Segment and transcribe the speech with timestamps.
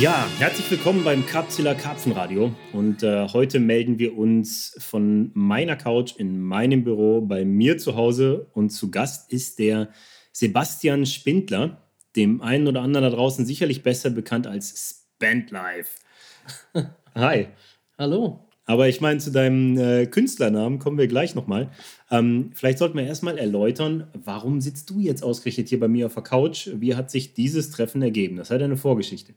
[0.00, 2.54] Ja, herzlich willkommen beim Karpzilla Karpfenradio.
[2.72, 7.96] Und äh, heute melden wir uns von meiner Couch in meinem Büro bei mir zu
[7.96, 8.46] Hause.
[8.54, 9.90] Und zu Gast ist der
[10.32, 11.82] Sebastian Spindler,
[12.16, 15.90] dem einen oder anderen da draußen sicherlich besser bekannt als Spandlife.
[17.14, 17.48] Hi.
[17.98, 18.48] Hallo.
[18.64, 21.70] Aber ich meine, zu deinem äh, Künstlernamen kommen wir gleich nochmal.
[22.10, 26.14] Ähm, vielleicht sollten wir erstmal erläutern, warum sitzt du jetzt ausgerechnet hier bei mir auf
[26.14, 26.70] der Couch?
[26.72, 28.36] Wie hat sich dieses Treffen ergeben?
[28.36, 29.34] Das hat eine Vorgeschichte.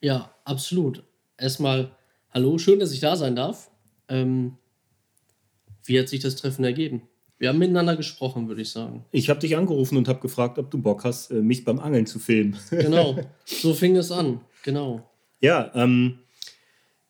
[0.00, 1.02] Ja, absolut.
[1.36, 1.90] Erstmal,
[2.30, 3.70] hallo, schön, dass ich da sein darf.
[4.08, 4.56] Ähm,
[5.84, 7.02] wie hat sich das Treffen ergeben?
[7.38, 9.04] Wir haben miteinander gesprochen, würde ich sagen.
[9.12, 12.06] Ich habe dich angerufen und habe gefragt, ob du Bock hast, äh, mich beim Angeln
[12.06, 12.56] zu filmen.
[12.70, 15.08] Genau, so fing es an, genau.
[15.40, 16.18] Ja, ähm,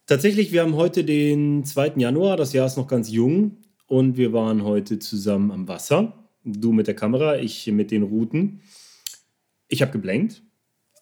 [0.07, 1.95] tatsächlich, wir haben heute den 2.
[1.97, 6.29] Januar, das Jahr ist noch ganz jung und wir waren heute zusammen am Wasser.
[6.45, 8.61] Du mit der Kamera, ich mit den Routen.
[9.67, 10.43] Ich habe geblenkt,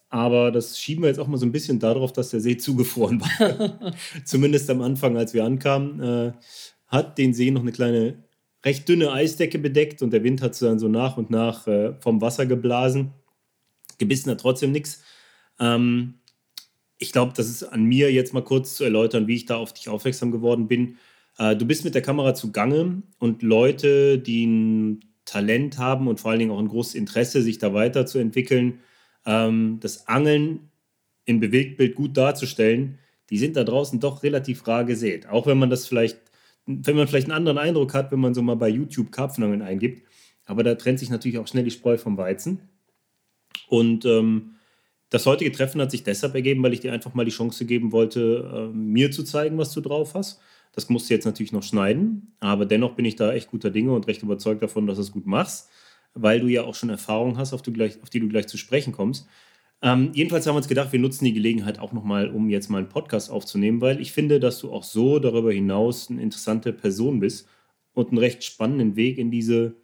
[0.09, 3.21] aber das schieben wir jetzt auch mal so ein bisschen darauf, dass der See zugefroren
[3.21, 3.93] war.
[4.25, 6.31] Zumindest am Anfang, als wir ankamen, äh,
[6.87, 8.23] hat den See noch eine kleine,
[8.63, 12.21] recht dünne Eisdecke bedeckt und der Wind hat dann so nach und nach äh, vom
[12.21, 13.11] Wasser geblasen.
[13.97, 15.01] Gebissen hat trotzdem nichts.
[15.59, 16.15] Ähm,
[16.97, 19.73] ich glaube, das ist an mir jetzt mal kurz zu erläutern, wie ich da auf
[19.73, 20.97] dich aufmerksam geworden bin.
[21.37, 26.31] Äh, du bist mit der Kamera zugange und Leute, die ein Talent haben und vor
[26.31, 28.79] allen Dingen auch ein großes Interesse, sich da weiterzuentwickeln,
[29.27, 30.71] ähm, das Angeln
[31.25, 32.97] im Bewegtbild gut darzustellen,
[33.29, 35.27] die sind da draußen doch relativ rar gesät.
[35.27, 36.17] Auch wenn man das vielleicht,
[36.65, 40.07] wenn man vielleicht einen anderen Eindruck hat, wenn man so mal bei YouTube Karpfenangeln eingibt.
[40.45, 42.61] Aber da trennt sich natürlich auch schnell die Spreu vom Weizen.
[43.67, 44.55] Und ähm,
[45.09, 47.91] das heutige Treffen hat sich deshalb ergeben, weil ich dir einfach mal die Chance geben
[47.91, 50.39] wollte, äh, mir zu zeigen, was du drauf hast.
[50.71, 53.93] Das musst du jetzt natürlich noch schneiden, aber dennoch bin ich da echt guter Dinge
[53.93, 55.69] und recht überzeugt davon, dass du es gut machst
[56.21, 58.57] weil du ja auch schon Erfahrung hast, auf, du gleich, auf die du gleich zu
[58.57, 59.27] sprechen kommst.
[59.81, 62.79] Ähm, jedenfalls haben wir uns gedacht, wir nutzen die Gelegenheit auch nochmal, um jetzt mal
[62.79, 67.19] einen Podcast aufzunehmen, weil ich finde, dass du auch so darüber hinaus eine interessante Person
[67.19, 67.47] bist
[67.93, 69.75] und einen recht spannenden Weg in diese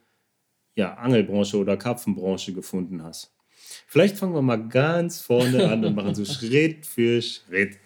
[0.75, 3.35] ja, Angelbranche oder Karpfenbranche gefunden hast.
[3.87, 7.77] Vielleicht fangen wir mal ganz vorne an und machen so Schritt für Schritt.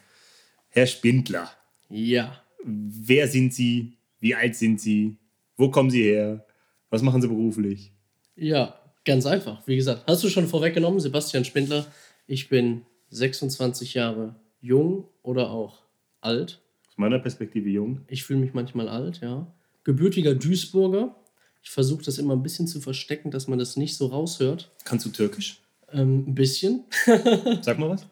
[0.70, 1.52] Herr Spindler.
[1.90, 2.42] Ja.
[2.64, 3.98] Wer sind Sie?
[4.20, 5.18] Wie alt sind Sie?
[5.58, 6.46] Wo kommen Sie her?
[6.90, 7.92] Was machen Sie beruflich?
[8.38, 9.66] Ja, ganz einfach.
[9.66, 11.88] Wie gesagt, hast du schon vorweggenommen, Sebastian Spindler.
[12.28, 15.84] Ich bin 26 Jahre jung oder auch
[16.22, 16.62] alt.
[16.88, 18.02] Aus meiner Perspektive jung.
[18.08, 19.52] Ich fühle mich manchmal alt, ja.
[19.84, 21.16] Gebürtiger Duisburger.
[21.64, 24.72] Ich versuche das immer ein bisschen zu verstecken, dass man das nicht so raushört.
[24.84, 25.62] Kannst du Türkisch?
[25.92, 26.84] Ähm, ein bisschen.
[27.62, 28.06] Sag mal was.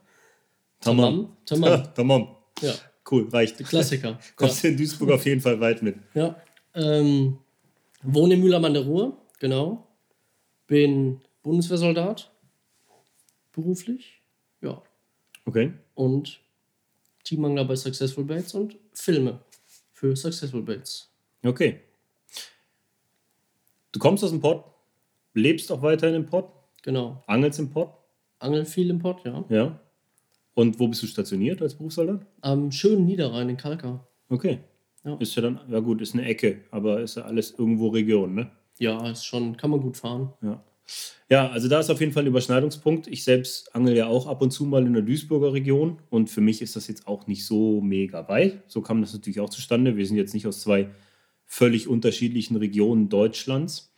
[0.82, 1.36] Tamam.
[1.46, 1.84] Tamam.
[1.96, 2.28] Tamam.
[2.62, 2.74] Ja.
[3.10, 3.60] Cool, reicht.
[3.60, 4.20] Klassiker.
[4.36, 4.72] Kommst ja.
[4.72, 5.98] in Duisburg auf jeden Fall weit mit.
[6.16, 6.36] Ja.
[6.74, 7.38] Ähm,
[8.02, 9.85] wohne in Mühlheim an der Ruhr, genau
[10.68, 12.32] bin Bundeswehrsoldat,
[13.52, 14.22] beruflich,
[14.62, 14.82] ja.
[15.46, 15.74] Okay.
[15.94, 16.40] Und
[17.24, 19.40] Teamangler bei Successful Baits und Filme
[19.94, 21.10] für Successful Baits.
[21.44, 21.80] Okay.
[23.92, 24.66] Du kommst aus dem Pott,
[25.34, 26.50] lebst auch weiterhin im Pott.
[26.82, 27.24] Genau.
[27.28, 27.90] Angelst im Pott.
[28.40, 29.46] Angeln viel im Pott, ja.
[29.50, 29.80] Ja.
[30.54, 32.26] Und wo bist du stationiert als Berufssoldat?
[32.42, 34.08] Am schönen Niederrhein in Kalkar.
[34.30, 34.60] Okay.
[35.04, 35.16] Ja.
[35.18, 38.52] Ist ja dann, ja gut, ist eine Ecke, aber ist ja alles irgendwo Region, ne?
[38.78, 40.34] Ja, ist schon, kann man gut fahren.
[40.42, 40.64] Ja.
[41.30, 43.08] Ja, also da ist auf jeden Fall ein Überschneidungspunkt.
[43.08, 46.42] Ich selbst angel ja auch ab und zu mal in der Duisburger Region und für
[46.42, 48.62] mich ist das jetzt auch nicht so mega weit.
[48.68, 49.98] So kam das natürlich auch zustande.
[49.98, 50.92] Wir sind jetzt nicht aus zwei
[51.46, 53.92] völlig unterschiedlichen Regionen Deutschlands.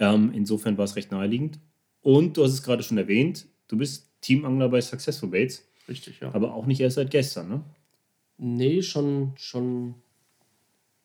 [0.00, 1.60] Ähm, insofern war es recht naheliegend.
[2.00, 5.68] Und du hast es gerade schon erwähnt, du bist Teamangler bei Successful Baits.
[5.88, 6.34] Richtig, ja.
[6.34, 7.64] Aber auch nicht erst seit gestern, ne?
[8.38, 9.94] Nee, schon, schon,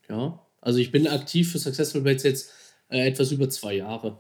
[0.09, 0.43] ja.
[0.59, 2.51] Also ich bin aktiv für Successful Baits jetzt
[2.89, 4.17] äh, etwas über zwei Jahre.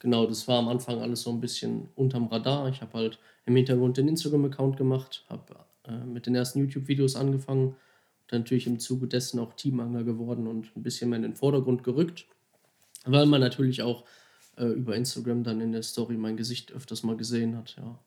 [0.00, 2.68] Genau, das war am Anfang alles so ein bisschen unterm Radar.
[2.68, 7.76] Ich habe halt im Hintergrund den Instagram-Account gemacht, habe äh, mit den ersten YouTube-Videos angefangen
[8.30, 11.82] dann natürlich im Zuge dessen auch Teamangler geworden und ein bisschen mehr in den Vordergrund
[11.82, 12.26] gerückt,
[13.04, 14.04] weil man natürlich auch
[14.56, 17.98] äh, über Instagram dann in der Story mein Gesicht öfters mal gesehen hat, ja.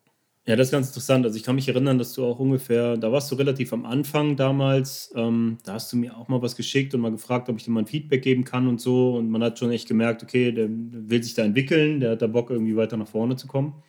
[0.45, 1.25] Ja, das ist ganz interessant.
[1.25, 4.35] Also ich kann mich erinnern, dass du auch ungefähr, da warst du relativ am Anfang
[4.35, 7.63] damals, ähm, da hast du mir auch mal was geschickt und mal gefragt, ob ich
[7.63, 9.15] dir mal ein Feedback geben kann und so.
[9.15, 12.27] Und man hat schon echt gemerkt, okay, der will sich da entwickeln, der hat da
[12.27, 13.81] Bock, irgendwie weiter nach vorne zu kommen.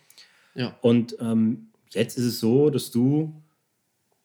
[0.53, 0.77] Ja.
[0.81, 3.33] Und ähm, jetzt ist es so, dass du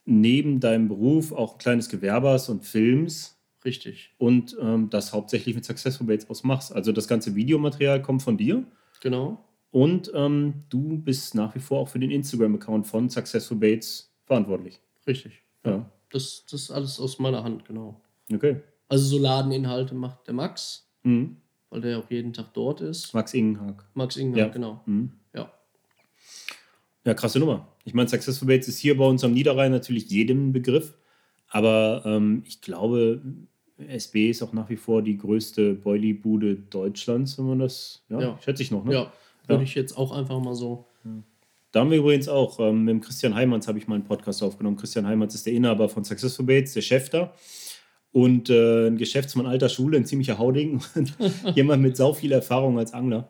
[0.05, 3.39] neben deinem Beruf auch ein kleines Gewerbe hast und filmst.
[3.65, 4.15] Richtig.
[4.19, 6.73] Und ähm, das hauptsächlich mit Successful Baits aus machst.
[6.73, 8.65] Also das ganze Videomaterial kommt von dir.
[9.01, 9.45] Genau.
[9.71, 14.81] Und ähm, du bist nach wie vor auch für den Instagram-Account von Successful Baits verantwortlich.
[15.07, 15.43] Richtig.
[15.65, 15.89] Ja.
[16.11, 18.01] Das, das ist alles aus meiner Hand, genau.
[18.33, 18.57] Okay.
[18.89, 21.37] Also so Ladeninhalte macht der Max, mhm.
[21.71, 23.15] weil der auch jeden Tag dort ist.
[23.15, 23.85] Max Ingenhag.
[23.95, 24.49] Max Ingenhag, ja.
[24.49, 24.81] genau.
[24.87, 25.13] Mhm.
[25.35, 25.53] Ja.
[27.05, 27.69] Ja, krasse Nummer.
[27.85, 30.99] Ich meine, Successful Baits ist hier bei uns am Niederrhein natürlich jedem Begriff.
[31.49, 33.23] Aber ähm, ich glaube,
[33.79, 38.39] SB ist auch nach wie vor die größte Boilie-Bude Deutschlands, wenn man das, ja, Ja.
[38.43, 38.95] schätze ich noch, ne?
[38.95, 39.13] Ja,
[39.51, 40.87] würde ich jetzt auch einfach mal so.
[41.73, 44.43] Da haben wir übrigens auch, ähm, mit dem Christian Heimanns habe ich mal einen Podcast
[44.43, 44.77] aufgenommen.
[44.77, 47.33] Christian Heimanns ist der Inhaber von Successful Baits, der Chef da.
[48.13, 51.15] Und äh, ein Geschäftsmann alter Schule, ein ziemlicher Hauding und
[51.55, 53.29] jemand mit sau viel Erfahrung als Angler.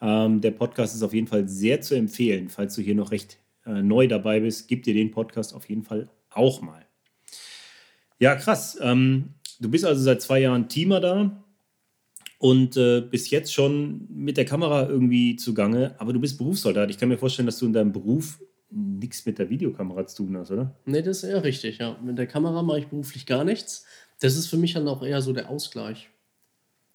[0.00, 2.48] Ähm, der Podcast ist auf jeden Fall sehr zu empfehlen.
[2.48, 5.82] Falls du hier noch recht äh, neu dabei bist, gib dir den Podcast auf jeden
[5.82, 6.86] Fall auch mal.
[8.18, 8.78] Ja, krass.
[8.80, 11.43] Ähm, du bist also seit zwei Jahren Teamer da
[12.44, 16.90] und äh, bist jetzt schon mit der Kamera irgendwie zugange, aber du bist Berufssoldat.
[16.90, 18.38] Ich kann mir vorstellen, dass du in deinem Beruf
[18.68, 20.78] nichts mit der Videokamera zu tun hast, oder?
[20.84, 21.98] Nee, das ist eher richtig, ja.
[22.04, 23.86] Mit der Kamera mache ich beruflich gar nichts.
[24.20, 26.10] Das ist für mich dann auch eher so der Ausgleich.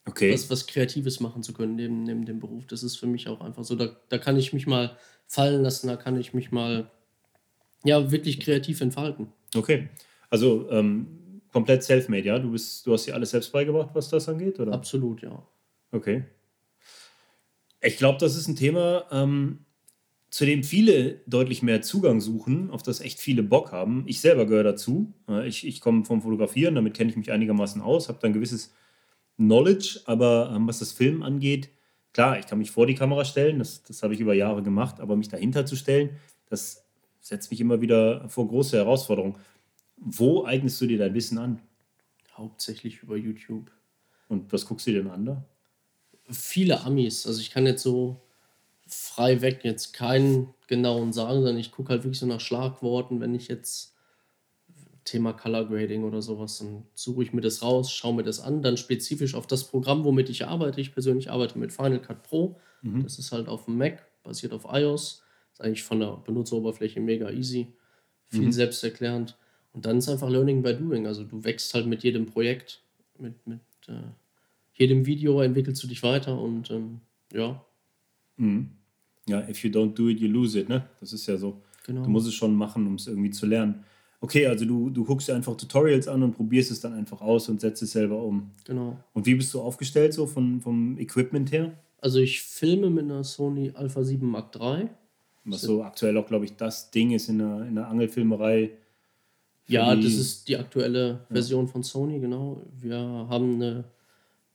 [0.05, 0.31] Okay.
[0.31, 2.67] was, was Kreatives machen zu können neben, neben dem Beruf.
[2.67, 3.73] Das ist für mich auch einfach so.
[3.73, 6.91] Da, da kann ich mich mal fallen lassen, da kann ich mich mal
[7.83, 9.29] ja wirklich kreativ entfalten.
[9.55, 9.89] Okay.
[10.29, 11.07] Also ähm,
[11.51, 12.39] komplett self-made, ja?
[12.39, 14.73] Du, bist, du hast dir alles selbst beigebracht, was das angeht, oder?
[14.73, 15.45] Absolut, ja.
[15.91, 16.25] Okay.
[17.81, 19.65] Ich glaube, das ist ein Thema, ähm,
[20.29, 24.03] zu dem viele deutlich mehr Zugang suchen, auf das echt viele Bock haben.
[24.05, 25.13] Ich selber gehöre dazu.
[25.27, 28.33] Äh, Ich, ich komme vom Fotografieren, damit kenne ich mich einigermaßen aus, habe da ein
[28.33, 28.73] gewisses
[29.37, 31.69] Knowledge, aber ähm, was das Film angeht,
[32.13, 34.99] klar, ich kann mich vor die Kamera stellen, das, das habe ich über Jahre gemacht,
[34.99, 36.11] aber mich dahinter zu stellen,
[36.49, 36.85] das
[37.21, 39.37] setzt mich immer wieder vor große Herausforderungen.
[40.01, 41.61] Wo eignest du dir dein Wissen an?
[42.33, 43.71] Hauptsächlich über YouTube.
[44.27, 45.45] Und was guckst du dir denn an da?
[46.29, 47.27] Viele Amis.
[47.27, 48.21] Also ich kann jetzt so
[48.87, 53.35] frei weg jetzt keinen genauen sagen, sondern ich gucke halt wirklich so nach Schlagworten, wenn
[53.35, 53.95] ich jetzt
[55.03, 58.61] Thema Color Grading oder sowas, dann suche ich mir das raus, schaue mir das an,
[58.61, 60.81] dann spezifisch auf das Programm, womit ich arbeite.
[60.81, 62.59] Ich persönlich arbeite mit Final Cut Pro.
[63.03, 65.23] Das ist halt auf dem Mac, basiert auf iOS.
[65.51, 67.73] Ist eigentlich von der Benutzeroberfläche mega easy,
[68.27, 69.37] viel selbsterklärend.
[69.79, 71.07] Und dann ist einfach Learning by Doing.
[71.07, 72.81] Also du wächst halt mit jedem Projekt,
[73.17, 73.93] mit, mit äh,
[74.73, 76.99] jedem Video entwickelst du dich weiter und ähm,
[77.31, 77.63] ja,
[79.25, 80.83] Ja, if you don't do it, you lose it, ne?
[80.99, 81.61] Das ist ja so.
[81.85, 82.03] Genau.
[82.03, 83.85] Du musst es schon machen, um es irgendwie zu lernen.
[84.19, 87.47] Okay, also du, du guckst dir einfach Tutorials an und probierst es dann einfach aus
[87.47, 88.51] und setzt es selber um.
[88.65, 88.97] genau.
[89.13, 91.71] Und wie bist du aufgestellt so von, vom Equipment her?
[92.01, 94.89] Also ich filme mit einer Sony Alpha 7 Mark III.
[95.45, 98.71] Was so aktuell auch, glaube ich, das Ding ist in der, in der Angelfilmerei.
[99.69, 102.61] Ja, das ist die aktuelle Version von Sony, genau.
[102.79, 103.83] Wir haben eine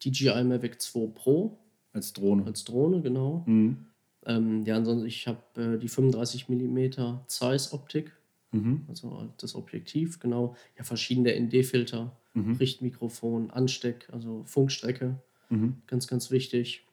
[0.05, 1.56] DJI Mavic 2 Pro
[1.93, 2.44] als Drohne.
[2.46, 3.44] als Drohne, genau.
[3.46, 3.87] Mhm.
[4.26, 6.90] Ähm, ja, ansonsten, ich habe äh, die 35 mm
[7.26, 8.12] Zeiss Optik,
[8.52, 8.82] Mhm.
[8.88, 10.55] also das Objektiv, genau.
[10.78, 12.52] Ja, verschiedene ND-Filter, Mhm.
[12.56, 15.16] Richtmikrofon, Ansteck, also Funkstrecke,
[15.50, 15.76] Mhm.
[15.87, 16.84] ganz, ganz wichtig.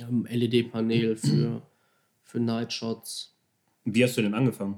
[0.00, 1.62] Ähm, LED-Panel für,
[2.22, 3.34] für Nightshots.
[3.84, 4.76] Wie hast du denn angefangen?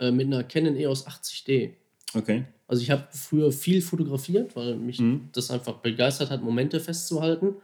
[0.00, 1.70] Äh, mit einer Canon EOS 80D.
[2.14, 2.44] Okay.
[2.66, 5.28] Also ich habe früher viel fotografiert, weil mich Mhm.
[5.32, 7.54] das einfach begeistert hat, Momente festzuhalten.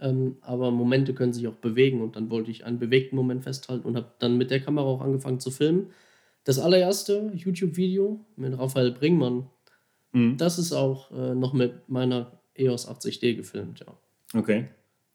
[0.00, 3.86] Ähm, aber Momente können sich auch bewegen und dann wollte ich einen bewegten Moment festhalten
[3.86, 5.90] und habe dann mit der Kamera auch angefangen zu filmen.
[6.44, 9.48] Das allererste YouTube-Video mit Raphael Bringmann,
[10.12, 10.36] Mhm.
[10.36, 13.86] das ist auch äh, noch mit meiner EOS 80D gefilmt, ja.
[14.38, 14.68] Okay.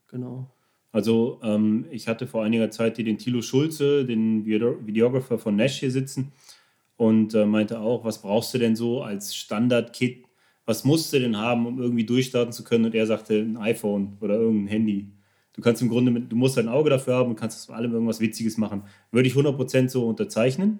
[0.08, 0.50] Genau.
[0.92, 5.56] Also ähm, ich hatte vor einiger Zeit hier den Thilo Schulze, den Video Videographer von
[5.56, 6.32] Nash hier sitzen
[6.98, 10.26] und äh, meinte auch, was brauchst du denn so als Standard-Kit?
[10.66, 12.86] Was musst du denn haben, um irgendwie durchstarten zu können?
[12.86, 15.08] Und er sagte, ein iPhone oder irgendein Handy.
[15.54, 17.94] Du kannst im Grunde, mit, du musst ein Auge dafür haben und kannst aus allem
[17.94, 18.84] irgendwas Witziges machen.
[19.12, 20.80] Würde ich 100% so unterzeichnen.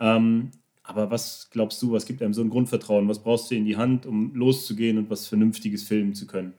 [0.00, 0.50] Ähm,
[0.82, 3.08] aber was glaubst du, was gibt einem so ein Grundvertrauen?
[3.08, 6.54] Was brauchst du in die Hand, um loszugehen und was Vernünftiges filmen zu können?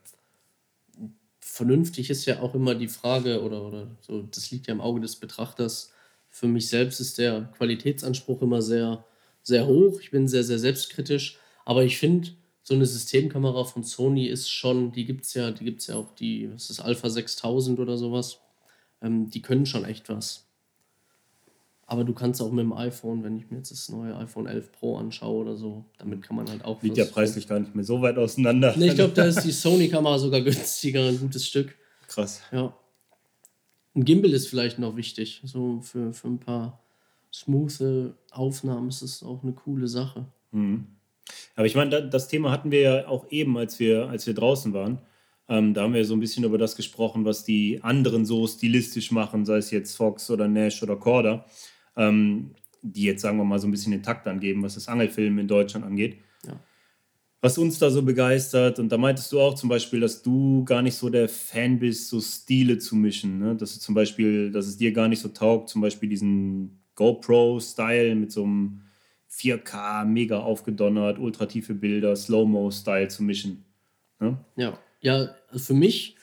[1.46, 5.00] Vernünftig ist ja auch immer die Frage, oder, oder so, das liegt ja im Auge
[5.00, 5.92] des Betrachters.
[6.28, 9.04] Für mich selbst ist der Qualitätsanspruch immer sehr,
[9.42, 10.00] sehr hoch.
[10.00, 11.38] Ich bin sehr, sehr selbstkritisch.
[11.64, 12.30] Aber ich finde,
[12.62, 16.12] so eine Systemkamera von Sony ist schon, die gibt es ja, die gibt ja auch,
[16.12, 18.40] die, was ist das, Alpha 6000 oder sowas.
[19.00, 20.45] Ähm, die können schon echt was.
[21.88, 24.72] Aber du kannst auch mit dem iPhone, wenn ich mir jetzt das neue iPhone 11
[24.72, 27.84] Pro anschaue oder so, damit kann man halt auch Liegt ja preislich gar nicht mehr
[27.84, 28.74] so weit auseinander.
[28.76, 31.76] Nee, ich glaube, da ist die Sony-Kamera sogar günstiger, ein gutes Stück.
[32.08, 32.42] Krass.
[32.50, 32.74] Ja.
[33.94, 35.40] Ein Gimbal ist vielleicht noch wichtig.
[35.44, 36.80] So für, für ein paar
[37.32, 40.26] smooth Aufnahmen ist das auch eine coole Sache.
[40.52, 44.34] Aber ich meine, da- das Thema hatten wir ja auch eben, als wir, als wir
[44.34, 44.98] draußen waren.
[45.48, 49.12] Ähm, da haben wir so ein bisschen über das gesprochen, was die anderen so stilistisch
[49.12, 51.44] machen, sei es jetzt Fox oder Nash oder Korda,
[51.96, 55.38] ähm, die jetzt, sagen wir mal, so ein bisschen den Takt angeben, was das Angelfilm
[55.38, 56.18] in Deutschland angeht.
[56.46, 56.60] Ja.
[57.40, 58.78] Was uns da so begeistert.
[58.78, 62.08] Und da meintest du auch zum Beispiel, dass du gar nicht so der Fan bist,
[62.08, 63.38] so Stile zu mischen.
[63.38, 63.56] Ne?
[63.56, 68.14] Dass du zum Beispiel, dass es dir gar nicht so taugt, zum Beispiel diesen GoPro-Style
[68.14, 68.82] mit so einem
[69.30, 73.64] 4K, mega aufgedonnert, ultratiefe Bilder, Slow-Mo-Style zu mischen.
[74.18, 74.38] Ne?
[74.56, 76.16] Ja, ja, für mich,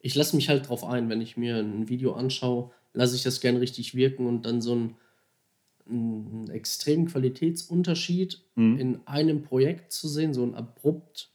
[0.00, 3.40] ich lasse mich halt drauf ein, wenn ich mir ein Video anschaue, lasse ich das
[3.40, 4.96] gern richtig wirken und dann so ein
[5.90, 8.78] einen extremen Qualitätsunterschied mhm.
[8.78, 11.30] in einem Projekt zu sehen, so ein abrupt,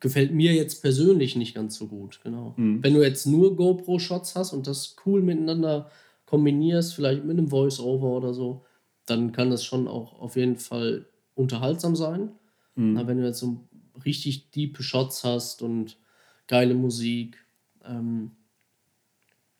[0.00, 2.20] gefällt mir jetzt persönlich nicht ganz so gut.
[2.22, 2.54] Genau.
[2.56, 2.82] Mhm.
[2.82, 5.90] Wenn du jetzt nur GoPro-Shots hast und das cool miteinander
[6.26, 8.64] kombinierst, vielleicht mit einem Voice-Over oder so,
[9.06, 12.30] dann kann das schon auch auf jeden Fall unterhaltsam sein.
[12.76, 12.96] Mhm.
[12.96, 13.60] Aber wenn du jetzt so
[14.04, 15.98] richtig diepe Shots hast und
[16.46, 17.44] geile Musik,
[17.84, 18.32] ähm,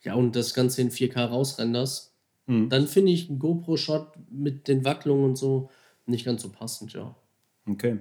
[0.09, 2.09] ja, und das Ganze in 4K rausrenderst,
[2.49, 2.71] Mhm.
[2.71, 5.71] Dann finde ich einen GoPro-Shot mit den Wacklungen und so
[6.07, 7.15] nicht ganz so passend, ja.
[7.69, 7.99] Okay.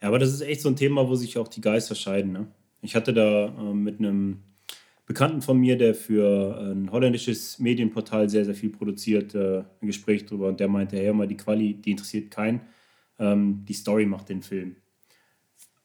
[0.00, 2.32] Ja, aber das ist echt so ein Thema, wo sich auch die Geister scheiden.
[2.32, 2.46] Ne?
[2.82, 4.42] Ich hatte da äh, mit einem
[5.06, 10.26] Bekannten von mir, der für ein holländisches Medienportal sehr, sehr viel produziert, äh, ein Gespräch
[10.26, 12.60] drüber und der meinte, hey, mal die Quali, die interessiert keinen.
[13.18, 14.76] Ähm, die Story macht den Film.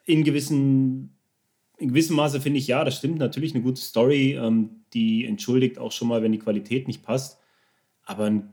[0.06, 1.16] In gewissen
[1.78, 5.80] in gewissem Maße finde ich, ja, das stimmt natürlich, eine gute Story, ähm, die entschuldigt
[5.80, 7.40] auch schon mal, wenn die Qualität nicht passt.
[8.04, 8.44] Aber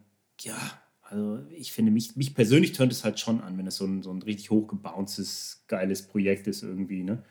[0.40, 0.56] ja,
[1.02, 4.02] also ich finde, mich, mich persönlich tönt es halt schon an, wenn es so ein,
[4.02, 7.02] so ein richtig hochgebounces, geiles Projekt ist irgendwie.
[7.02, 7.22] Ne?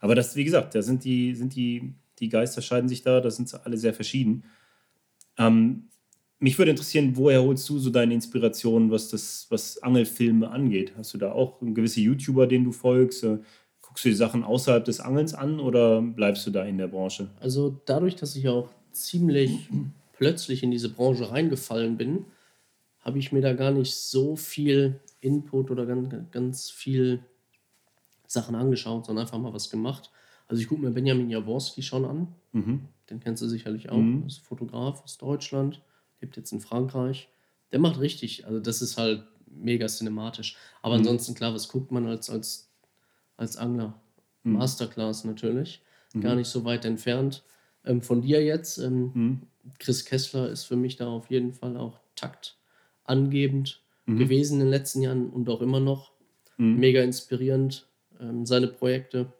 [0.00, 3.30] Aber das, wie gesagt, da sind die, sind die, die Geister scheiden sich da, da
[3.30, 4.44] sind sie alle sehr verschieden.
[5.38, 5.88] Ähm,
[6.38, 10.92] mich würde interessieren, woher holst du so deine Inspiration, was das, was Angelfilme angeht?
[10.96, 13.26] Hast du da auch gewisse YouTuber, denen du folgst?
[13.96, 17.30] Guckst du die Sachen außerhalb des Angelns an oder bleibst du da in der Branche?
[17.40, 19.70] Also dadurch, dass ich auch ziemlich
[20.12, 22.26] plötzlich in diese Branche reingefallen bin,
[23.00, 27.20] habe ich mir da gar nicht so viel Input oder ganz, ganz viel
[28.26, 30.10] Sachen angeschaut, sondern einfach mal was gemacht.
[30.46, 32.28] Also ich gucke mir Benjamin Jaworski schon an.
[32.52, 32.80] Mhm.
[33.08, 33.96] Den kennst du sicherlich auch.
[33.96, 34.26] Mhm.
[34.26, 35.80] ist Fotograf aus Deutschland,
[36.20, 37.30] lebt jetzt in Frankreich.
[37.72, 40.54] Der macht richtig, also das ist halt mega cinematisch.
[40.82, 41.00] Aber mhm.
[41.00, 42.65] ansonsten, klar, was guckt man als, als,
[43.36, 44.00] als Angler?
[44.42, 44.54] Mhm.
[44.54, 45.82] Masterclass natürlich.
[46.14, 46.20] Mhm.
[46.20, 47.42] Gar nicht so weit entfernt.
[47.84, 48.78] Ähm, von dir jetzt.
[48.78, 49.42] Ähm, mhm.
[49.78, 54.18] Chris Kessler ist für mich da auf jeden Fall auch taktangebend mhm.
[54.18, 56.12] gewesen in den letzten Jahren und auch immer noch.
[56.56, 56.76] Mhm.
[56.76, 57.86] Mega inspirierend,
[58.20, 59.32] ähm, seine Projekte.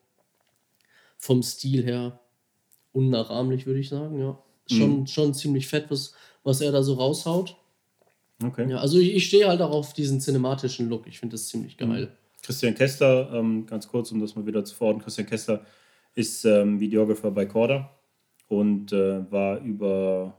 [1.18, 2.20] Vom Stil her
[2.92, 4.38] unnachahmlich, würde ich sagen, ja.
[4.68, 5.06] Schon, mhm.
[5.06, 6.12] schon ziemlich fett, was,
[6.42, 7.56] was er da so raushaut.
[8.42, 8.68] Okay.
[8.68, 11.06] Ja, also ich, ich stehe halt auch auf diesen cinematischen Look.
[11.06, 12.16] Ich finde das ziemlich geil.
[12.46, 15.66] Christian Kessler, ähm, ganz kurz, um das mal wieder zu verorten, Christian Kessler
[16.14, 17.90] ist ähm, Videographer bei Corda
[18.46, 20.38] und äh, war über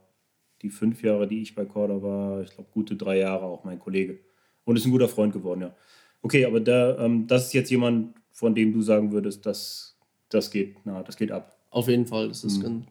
[0.61, 3.77] die fünf Jahre, die ich bei Corda war, ich glaube, gute drei Jahre auch mein
[3.77, 4.19] Kollege.
[4.63, 5.75] Und ist ein guter Freund geworden, ja.
[6.21, 9.99] Okay, aber da, ähm, das ist jetzt jemand, von dem du sagen würdest, dass
[10.29, 11.57] das geht, na, das geht ab.
[11.71, 12.65] Auf jeden Fall, das ist mhm.
[12.65, 12.87] ein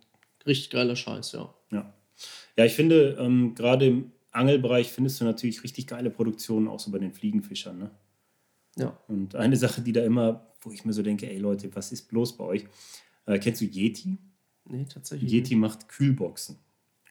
[0.46, 1.54] richtig geiler Scheiß, ja.
[1.70, 1.92] Ja,
[2.56, 6.90] ja ich finde, ähm, gerade im Angelbereich findest du natürlich richtig geile Produktionen, auch so
[6.90, 7.90] bei den Fliegenfischern, ne?
[8.76, 8.98] Ja.
[9.08, 12.08] Und eine Sache, die da immer, wo ich mir so denke, ey Leute, was ist
[12.08, 12.64] bloß bei euch?
[13.26, 14.18] Äh, kennst du Yeti?
[14.68, 15.30] Nee, tatsächlich.
[15.32, 15.60] Yeti nicht.
[15.60, 16.58] macht Kühlboxen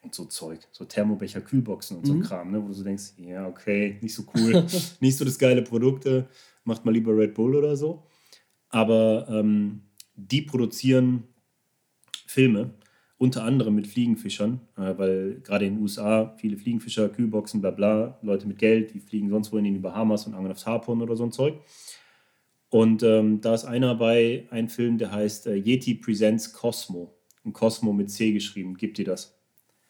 [0.05, 2.21] und so Zeug, so Thermobecher, Kühlboxen und so mhm.
[2.21, 4.65] Kram, ne, wo du so denkst, ja, okay, nicht so cool,
[4.99, 6.27] nicht so das geile Produkte,
[6.63, 8.05] macht mal lieber Red Bull oder so.
[8.69, 9.81] Aber ähm,
[10.15, 11.23] die produzieren
[12.27, 12.73] Filme,
[13.17, 18.19] unter anderem mit Fliegenfischern, äh, weil gerade in den USA viele Fliegenfischer, Kühlboxen, bla bla,
[18.21, 21.15] Leute mit Geld, die fliegen sonst wohin in die Bahamas und angeln aufs Harpun oder
[21.15, 21.55] so ein Zeug.
[22.69, 27.53] Und ähm, da ist einer bei, ein Film, der heißt äh, Yeti Presents Cosmo ein
[27.53, 28.75] Cosmo mit C geschrieben.
[28.77, 29.37] Gib dir das.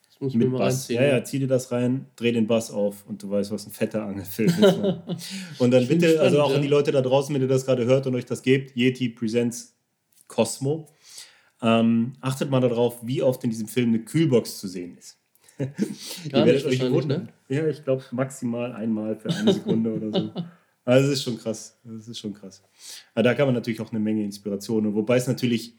[0.08, 0.88] Das muss mit Bass.
[0.90, 3.72] Ja, ja, zieh dir das rein, dreh den Bass auf und du weißt, was ein
[3.72, 4.60] fetter Angelfilm ist.
[4.60, 5.04] Ne?
[5.60, 7.86] und dann bitte, spannend, also auch an die Leute da draußen, wenn ihr das gerade
[7.86, 9.76] hört und euch das gebt, Yeti Presents
[10.28, 10.88] Cosmo.
[11.66, 15.18] Ähm, achtet mal darauf, wie oft in diesem Film eine Kühlbox zu sehen ist.
[16.30, 17.30] Gar nicht euch wundern.
[17.48, 17.56] Ne?
[17.56, 20.32] Ja, ich glaube maximal einmal für eine Sekunde oder so.
[20.88, 21.80] Also das ist schon krass.
[21.84, 22.62] Das ist schon krass.
[23.16, 24.94] Aber da kann man natürlich auch eine Menge Inspiration.
[24.94, 25.74] Wobei es natürlich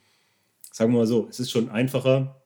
[0.76, 2.42] sagen wir mal so, es ist schon einfacher,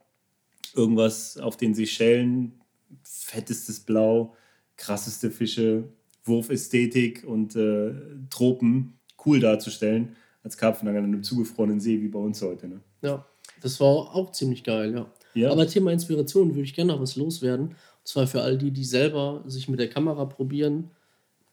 [0.77, 2.61] irgendwas auf den Seychellen,
[3.03, 4.37] fettestes Blau,
[4.77, 5.89] krasseste Fische,
[6.23, 7.93] Wurfästhetik und äh,
[8.31, 12.69] Tropen cool darzustellen, als Karpfenangel an einem zugefrorenen See wie bei uns heute.
[12.69, 12.81] Ne?
[13.03, 13.27] Ja,
[13.61, 15.07] das war auch ziemlich geil, ja.
[15.35, 15.51] ja.
[15.51, 17.69] Aber Thema Inspiration würde ich gerne noch was loswerden.
[17.69, 20.91] Und zwar für all die, die selber sich mit der Kamera probieren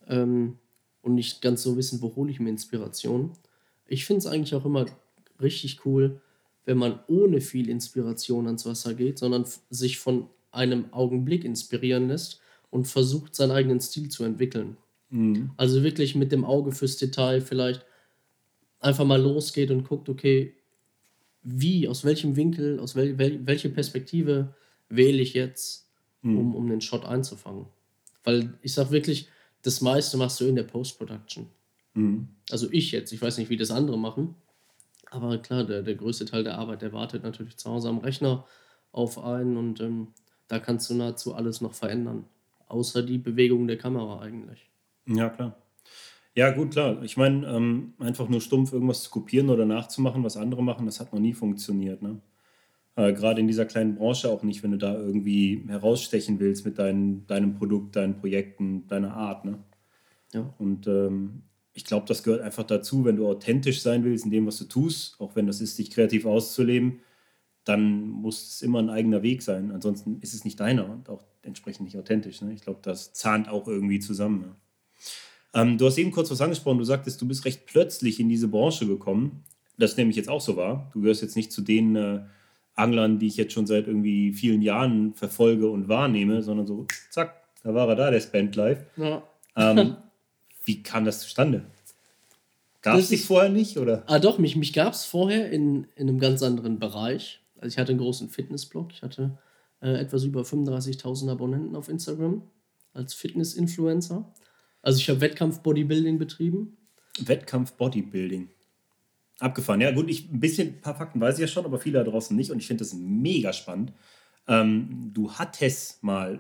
[0.08, 0.58] ähm,
[1.02, 3.32] und nicht ganz so wissen, wo hole ich mir Inspiration.
[3.88, 4.86] Ich finde es eigentlich auch immer
[5.42, 6.22] richtig cool,
[6.66, 12.42] wenn man ohne viel Inspiration ans Wasser geht, sondern sich von einem Augenblick inspirieren lässt
[12.70, 14.78] und versucht, seinen eigenen Stil zu entwickeln.
[15.10, 15.52] Mhm.
[15.56, 17.86] Also wirklich mit dem Auge fürs Detail vielleicht
[18.80, 20.57] einfach mal losgeht und guckt, okay,
[21.50, 24.54] wie, aus welchem Winkel, aus wel, wel welche Perspektive
[24.90, 25.86] wähle ich jetzt,
[26.22, 26.38] Mhm.
[26.38, 27.68] um, um den Shot einzufangen.
[28.24, 29.30] Weil ich sag wirklich,
[29.62, 31.48] das meiste machst du in der Post-Production.
[31.94, 32.28] Mhm.
[32.50, 34.36] Also ich jetzt, ich weiß nicht, wie das andere machen.
[35.10, 38.46] Aber klar, der, der größte Teil der Arbeit, der wartet natürlich zu Hause am Rechner
[38.92, 40.08] auf einen und ähm,
[40.48, 42.26] da kannst du nahezu alles noch verändern.
[42.68, 44.70] Außer die Bewegung der Kamera eigentlich.
[45.06, 45.56] Ja, klar.
[46.38, 47.02] Ja, gut, klar.
[47.02, 51.00] Ich meine, ähm, einfach nur stumpf irgendwas zu kopieren oder nachzumachen, was andere machen, das
[51.00, 52.04] hat noch nie funktioniert.
[52.04, 52.22] Ne?
[52.96, 56.78] Äh, Gerade in dieser kleinen Branche auch nicht, wenn du da irgendwie herausstechen willst mit
[56.78, 59.46] dein, deinem Produkt, deinen Projekten, deiner Art.
[59.46, 59.58] Ne?
[60.32, 60.54] Ja.
[60.60, 61.42] Und ähm,
[61.74, 64.66] ich glaube, das gehört einfach dazu, wenn du authentisch sein willst in dem, was du
[64.66, 67.00] tust, auch wenn das ist, dich kreativ auszuleben,
[67.64, 69.72] dann muss es immer ein eigener Weg sein.
[69.72, 72.44] Ansonsten ist es nicht deiner und auch entsprechend nicht authentisch.
[72.44, 72.54] Ne?
[72.54, 74.42] Ich glaube, das zahnt auch irgendwie zusammen.
[74.42, 74.56] Ne?
[75.54, 76.78] Ähm, du hast eben kurz was angesprochen.
[76.78, 79.44] Du sagtest, du bist recht plötzlich in diese Branche gekommen.
[79.78, 80.90] Das nämlich jetzt auch so war.
[80.94, 82.22] Du gehörst jetzt nicht zu den äh,
[82.76, 87.44] Anglern, die ich jetzt schon seit irgendwie vielen Jahren verfolge und wahrnehme, sondern so, zack,
[87.64, 88.86] da war er da, der Spendlife.
[88.98, 89.24] ja.
[89.56, 89.96] Ähm,
[90.66, 91.66] wie kam das zustande?
[92.82, 93.78] Gab es dich vorher nicht?
[93.78, 94.04] Oder?
[94.08, 97.42] Ah, doch, mich, mich gab es vorher in, in einem ganz anderen Bereich.
[97.58, 98.92] Also ich hatte einen großen Fitnessblog.
[98.92, 99.38] Ich hatte
[99.82, 102.44] äh, etwas über 35.000 Abonnenten auf Instagram
[102.94, 104.32] als Fitness-Influencer.
[104.88, 106.78] Also ich habe Wettkampf-Bodybuilding betrieben.
[107.20, 108.48] Wettkampf Bodybuilding.
[109.38, 109.82] Abgefahren.
[109.82, 112.10] Ja, gut, ich, ein bisschen, ein paar Fakten weiß ich ja schon, aber viele da
[112.10, 113.92] draußen nicht und ich finde das mega spannend.
[114.48, 116.40] Ähm, du hattest mal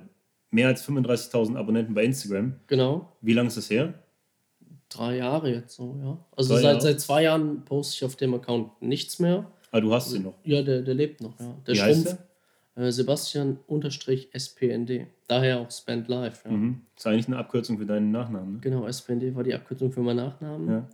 [0.49, 2.55] mehr als 35.000 Abonnenten bei Instagram.
[2.67, 3.17] Genau.
[3.19, 3.95] Wie lange ist das her?
[4.87, 6.25] Drei Jahre jetzt so, ja.
[6.37, 6.81] Also Drei seit, Jahre.
[6.81, 9.51] seit zwei Jahren poste ich auf dem Account nichts mehr.
[9.71, 10.35] Ah, du hast sie noch.
[10.45, 11.53] Ja, der, der lebt noch, ja.
[11.67, 12.17] Der Wie heißt
[12.77, 15.07] Äh, Sebastian unterstrich SPND.
[15.27, 16.45] Daher auch Spend Live.
[16.45, 16.51] Ja.
[16.51, 16.81] Mhm.
[16.95, 18.53] Ist eigentlich eine Abkürzung für deinen Nachnamen.
[18.55, 18.59] Ne?
[18.61, 20.69] Genau, SPND war die Abkürzung für meinen Nachnamen.
[20.69, 20.89] Ja.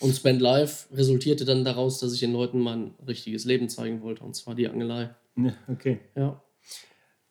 [0.00, 4.22] Und Spend Live resultierte dann daraus, dass ich den Leuten mein richtiges Leben zeigen wollte,
[4.22, 5.10] und zwar die Angelei.
[5.36, 5.98] ja, okay.
[6.14, 6.40] Ja.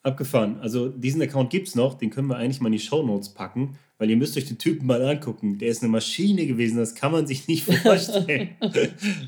[0.03, 0.59] Abgefahren.
[0.59, 3.77] Also diesen Account gibt es noch, den können wir eigentlich mal in die Shownotes packen,
[3.97, 5.59] weil ihr müsst euch den Typen mal angucken.
[5.59, 8.49] Der ist eine Maschine gewesen, das kann man sich nicht vorstellen.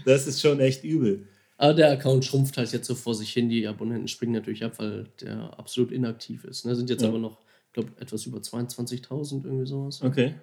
[0.05, 1.27] das ist schon echt übel.
[1.59, 3.49] Aber der Account schrumpft halt jetzt so vor sich hin.
[3.49, 6.65] Die Abonnenten springen natürlich ab, weil der absolut inaktiv ist.
[6.65, 6.73] Ne?
[6.73, 7.09] Sind jetzt Ja.
[7.09, 10.01] aber noch, ich glaube, etwas über 22.000, irgendwie sowas.
[10.01, 10.35] Okay,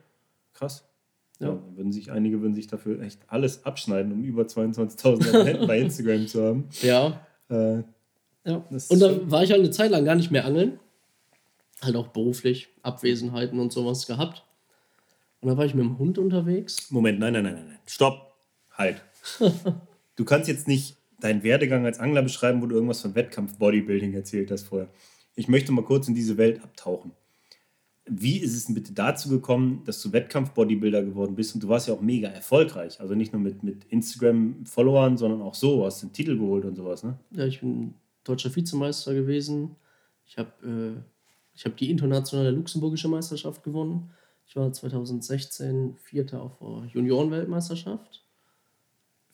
[0.52, 0.86] krass.
[1.40, 1.48] Ja.
[1.48, 1.54] Ja.
[1.54, 5.78] dann würden sich, einige würden sich dafür echt alles abschneiden, um über 22.000 Abonnenten bei
[5.80, 6.68] Instagram zu haben.
[6.82, 7.26] Ja.
[7.48, 7.82] Äh,
[8.44, 8.62] ja.
[8.68, 10.78] Und da war ich halt eine Zeit lang gar nicht mehr angeln.
[11.80, 14.44] Halt auch beruflich, Abwesenheiten und sowas gehabt.
[15.40, 16.90] Und da war ich mit dem Hund unterwegs.
[16.90, 17.78] Moment, nein, nein, nein, nein, nein.
[17.86, 18.34] Stopp.
[18.70, 19.02] Halt.
[20.16, 24.50] du kannst jetzt nicht deinen Werdegang als Angler beschreiben, wo du irgendwas von Wettkampf-Bodybuilding erzählt
[24.50, 24.88] hast vorher.
[25.34, 27.12] Ich möchte mal kurz in diese Welt abtauchen.
[28.08, 31.54] Wie ist es denn bitte dazu gekommen, dass du Wettkampf-Bodybuilder geworden bist?
[31.54, 33.00] Und du warst ja auch mega erfolgreich.
[33.00, 35.84] Also nicht nur mit, mit Instagram-Followern, sondern auch so.
[35.84, 37.18] Hast den Titel geholt und sowas, ne?
[37.32, 39.74] Ja, ich bin deutscher Vizemeister gewesen.
[40.24, 44.10] Ich habe äh, hab die internationale luxemburgische Meisterschaft gewonnen.
[44.46, 48.24] Ich war 2016 Vierter auf der Junioren-Weltmeisterschaft.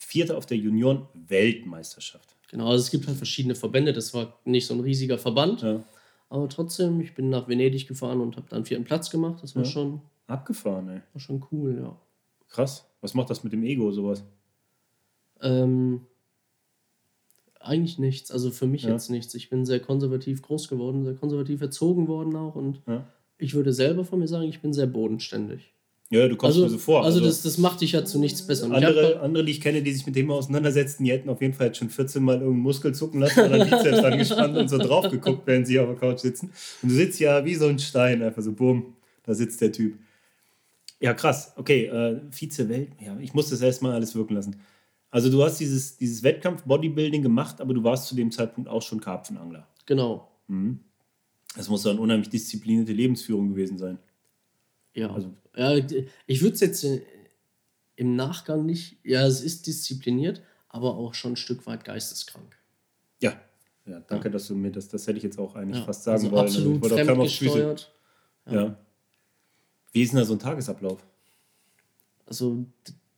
[0.05, 2.35] Vierter auf der Junioren-Weltmeisterschaft.
[2.49, 3.93] Genau, also es gibt halt verschiedene Verbände.
[3.93, 5.61] Das war nicht so ein riesiger Verband.
[5.61, 5.83] Ja.
[6.29, 9.41] Aber trotzdem, ich bin nach Venedig gefahren und habe dann vierten Platz gemacht.
[9.41, 9.69] Das war, Ja.
[9.69, 11.01] schon, Abgefahren, ey.
[11.13, 11.95] war schon cool, ja.
[12.49, 12.85] Krass.
[13.01, 14.23] Was macht das mit dem Ego, sowas?
[15.41, 16.01] Ähm,
[17.59, 18.31] eigentlich nichts.
[18.31, 18.91] Also für mich Ja.
[18.91, 19.33] jetzt nichts.
[19.35, 22.55] Ich bin sehr konservativ groß geworden, sehr konservativ erzogen worden auch.
[22.55, 22.81] Und
[23.37, 25.73] ich würde selber von mir sagen, ich bin sehr bodenständig.
[26.13, 27.03] Ja du kommst Also, mir so vor.
[27.03, 28.65] also, das, das macht dich ja zu nichts besser.
[28.65, 31.41] Und andere, hab, andere, die ich kenne, die sich mit dem auseinandersetzen, die hätten auf
[31.41, 34.77] jeden Fall jetzt schon 14 Mal irgendeinen Muskel zucken lassen oder Bizeps angespannt und so
[34.77, 36.51] drauf geguckt, während sie auf der Couch sitzen.
[36.81, 39.97] Und du sitzt ja wie so ein Stein, einfach so, bumm, da sitzt der Typ.
[40.99, 41.53] Ja, krass.
[41.57, 44.55] Okay, äh, Vize-Welt, ja, ich muss das erstmal alles wirken lassen.
[45.11, 48.99] Also du hast dieses, dieses Wettkampf-Bodybuilding gemacht, aber du warst zu dem Zeitpunkt auch schon
[48.99, 49.67] Karpfenangler.
[49.85, 50.29] genau.
[50.47, 50.79] Mhm.
[51.55, 53.99] Das muss dann unheimlich disziplinierte Lebensführung gewesen sein.
[54.93, 55.11] Ja.
[55.11, 55.75] Also- ja
[56.27, 57.01] ich würde es jetzt äh,
[57.95, 62.57] im Nachgang nicht, ja, es ist diszipliniert, aber auch schon ein Stück weit geisteskrank.
[63.21, 63.39] Ja,
[63.85, 65.85] ja danke, dass du mir das, das hätte ich jetzt auch eigentlich Ja.
[65.85, 66.45] fast sagen also wollen.
[66.45, 67.93] absolut Ich wollte auch kaum auf Füße- fremdgesteuert.
[68.49, 68.77] Ja.
[69.91, 71.05] Wie ist denn da so ein Tagesablauf?
[72.25, 72.65] Also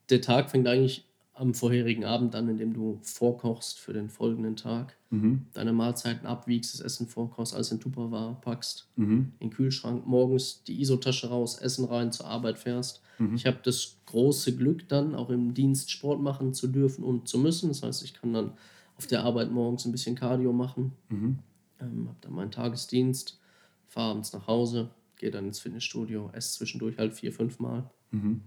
[0.10, 4.96] der Tag fängt eigentlich am vorherigen Abend an, indem du vorkochst für den folgenden Tag,
[5.10, 5.48] Mhm.
[5.54, 9.34] deine Mahlzeiten abwiegst, das Essen vorkochst, alles in Tupperware packst, Mhm.
[9.40, 13.02] in den Kühlschrank, morgens die ISO-Tasche raus, Essen rein, zur Arbeit fährst.
[13.20, 13.36] Mhm.
[13.36, 17.38] Ich habe das große Glück dann auch im Dienst Sport machen zu dürfen und zu
[17.38, 17.68] müssen.
[17.68, 18.54] Das heißt, ich kann dann
[18.98, 21.40] auf der Arbeit morgens ein bisschen Cardio machen, Mhm.
[21.82, 23.40] ähm, habe dann meinen Tagesdienst,
[23.88, 27.90] fahre abends nach Hause, gehe dann ins Fitnessstudio, esse zwischendurch halt vier, fünf Mal.
[28.12, 28.42] Mhm.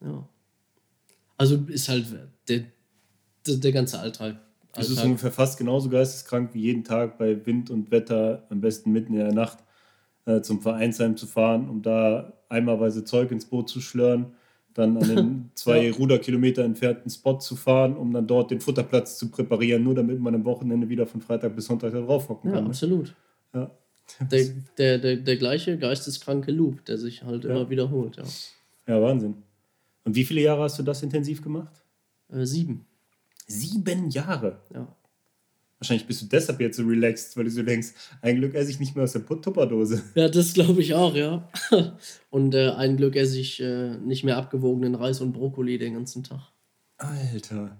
[0.00, 0.28] Ja.
[1.38, 2.06] Also ist halt
[2.48, 2.64] der,
[3.46, 4.36] der, der ganze Alltag
[4.74, 8.92] Das ist ungefähr fast genauso geisteskrank wie jeden Tag bei Wind und Wetter, am besten
[8.92, 9.58] mitten in der Nacht,
[10.26, 14.32] äh, zum Vereinsheim zu fahren, um da einmalweise Zeug ins Boot zu schlören,
[14.74, 15.94] dann an den zwei ja.
[15.94, 20.34] Ruderkilometer entfernten Spot zu fahren, um dann dort den Futterplatz zu präparieren, nur damit man
[20.34, 22.58] am Wochenende wieder von Freitag bis Sonntag da drauf hocken kann.
[22.58, 22.68] Ja, ne?
[22.68, 23.14] absolut.
[23.54, 23.70] Ja.
[24.30, 24.44] Der,
[24.78, 27.50] der, der, der gleiche geisteskranke Loop, der sich halt ja.
[27.50, 28.16] immer wiederholt.
[28.16, 28.24] Ja.
[28.94, 29.34] ja, Wahnsinn.
[30.08, 31.84] Und wie viele Jahre hast du das intensiv gemacht?
[32.32, 32.86] Äh, sieben.
[33.46, 34.62] Sieben Jahre?
[34.72, 34.96] Ja.
[35.78, 37.88] Wahrscheinlich bist du deshalb jetzt so relaxed, weil du so denkst,
[38.22, 40.02] ein Glück esse ich nicht mehr aus der Tupperdose.
[40.14, 41.46] Ja, das glaube ich auch, ja.
[42.30, 46.24] Und äh, ein Glück esse ich äh, nicht mehr abgewogenen Reis und Brokkoli den ganzen
[46.24, 46.40] Tag.
[46.96, 47.76] Alter.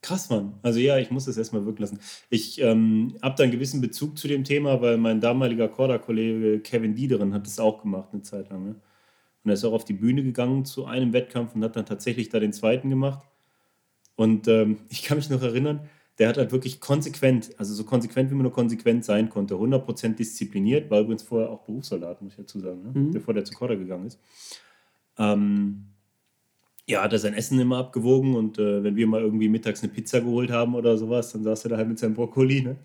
[0.00, 0.54] Krass, Mann.
[0.62, 2.00] Also ja, ich muss das erstmal wirken lassen.
[2.28, 6.96] Ich ähm, habe da einen gewissen Bezug zu dem Thema, weil mein damaliger Korda-Kollege Kevin
[6.96, 8.64] Diederen hat das auch gemacht eine Zeit lang.
[8.64, 8.74] Ne?
[9.44, 12.28] Und er ist auch auf die Bühne gegangen zu einem Wettkampf und hat dann tatsächlich
[12.28, 13.24] da den zweiten gemacht.
[14.16, 18.30] Und ähm, ich kann mich noch erinnern, der hat halt wirklich konsequent, also so konsequent,
[18.30, 22.36] wie man nur konsequent sein konnte, 100% diszipliniert, war übrigens vorher auch Berufssoldat, muss ich
[22.36, 22.90] dazu sagen, ne?
[22.92, 23.10] mhm.
[23.12, 24.20] bevor der zu Korda gegangen ist.
[25.18, 25.86] Ähm,
[26.86, 29.92] ja, hat er sein Essen immer abgewogen und äh, wenn wir mal irgendwie mittags eine
[29.92, 32.60] Pizza geholt haben oder sowas, dann saß er da halt mit seinem Brokkoli.
[32.60, 32.76] Ne?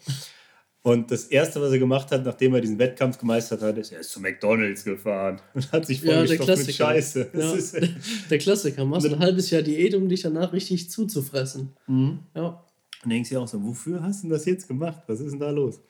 [0.83, 3.99] Und das Erste, was er gemacht hat, nachdem er diesen Wettkampf gemeistert hat, ist, er
[3.99, 7.29] ist zu McDonalds gefahren und hat sich vollgestopft ja, mit Scheiße.
[7.33, 7.89] Ja, der,
[8.29, 8.85] der, Klassiker.
[8.85, 11.73] Machst ein halbes Jahr Diät, um dich danach richtig zuzufressen.
[11.87, 12.19] Mhm.
[12.33, 12.63] Ja.
[13.03, 15.01] Und denkst dir auch so, wofür hast du das jetzt gemacht?
[15.07, 15.81] Was ist denn da los?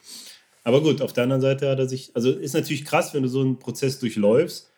[0.64, 3.30] Aber gut, auf der anderen Seite hat er sich, also ist natürlich krass, wenn du
[3.30, 4.70] so einen Prozess durchläufst.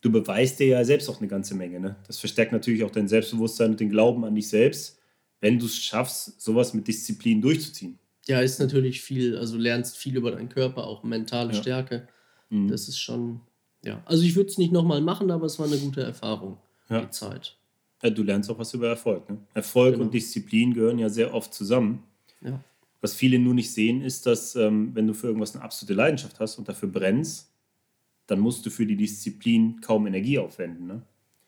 [0.00, 1.78] Du beweist dir ja selbst auch eine ganze Menge.
[1.78, 1.96] Ne?
[2.06, 4.98] Das verstärkt natürlich auch dein Selbstbewusstsein und den Glauben an dich selbst,
[5.40, 7.98] wenn du es schaffst, sowas mit Disziplin durchzuziehen.
[8.26, 11.60] Ja, ist natürlich viel, also lernst viel über deinen Körper, auch mentale ja.
[11.60, 12.08] Stärke.
[12.50, 12.68] Mhm.
[12.68, 13.40] Das ist schon,
[13.84, 14.02] ja.
[14.04, 17.00] Also ich würde es nicht nochmal machen, aber es war eine gute Erfahrung, ja.
[17.00, 17.56] die Zeit.
[18.02, 19.28] Ja, du lernst auch was über Erfolg.
[19.28, 19.38] Ne?
[19.54, 20.06] Erfolg genau.
[20.06, 22.02] und Disziplin gehören ja sehr oft zusammen.
[22.40, 22.62] Ja.
[23.00, 26.40] Was viele nur nicht sehen, ist, dass ähm, wenn du für irgendwas eine absolute Leidenschaft
[26.40, 27.50] hast und dafür brennst,
[28.26, 30.86] dann musst du für die Disziplin kaum Energie aufwenden.
[30.86, 31.02] Ne?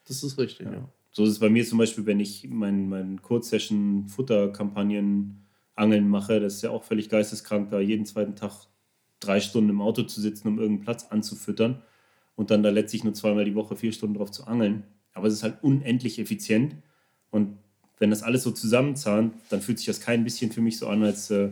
[0.07, 0.73] Das ist richtig, ja.
[0.73, 0.89] ja.
[1.11, 5.43] So ist es bei mir zum Beispiel, wenn ich meinen mein Kurzsession-Futterkampagnen
[5.75, 6.41] Angeln mache.
[6.41, 8.67] Das ist ja auch völlig geisteskrank, da jeden zweiten Tag
[9.21, 11.83] drei Stunden im Auto zu sitzen, um irgendeinen Platz anzufüttern
[12.35, 14.85] und dann da letztlich nur zweimal die Woche vier Stunden drauf zu angeln.
[15.13, 16.77] Aber es ist halt unendlich effizient
[17.31, 17.59] und
[17.99, 21.05] wenn das alles so zusammenzahnt, dann fühlt sich das kein bisschen für mich so an,
[21.05, 21.51] als, äh,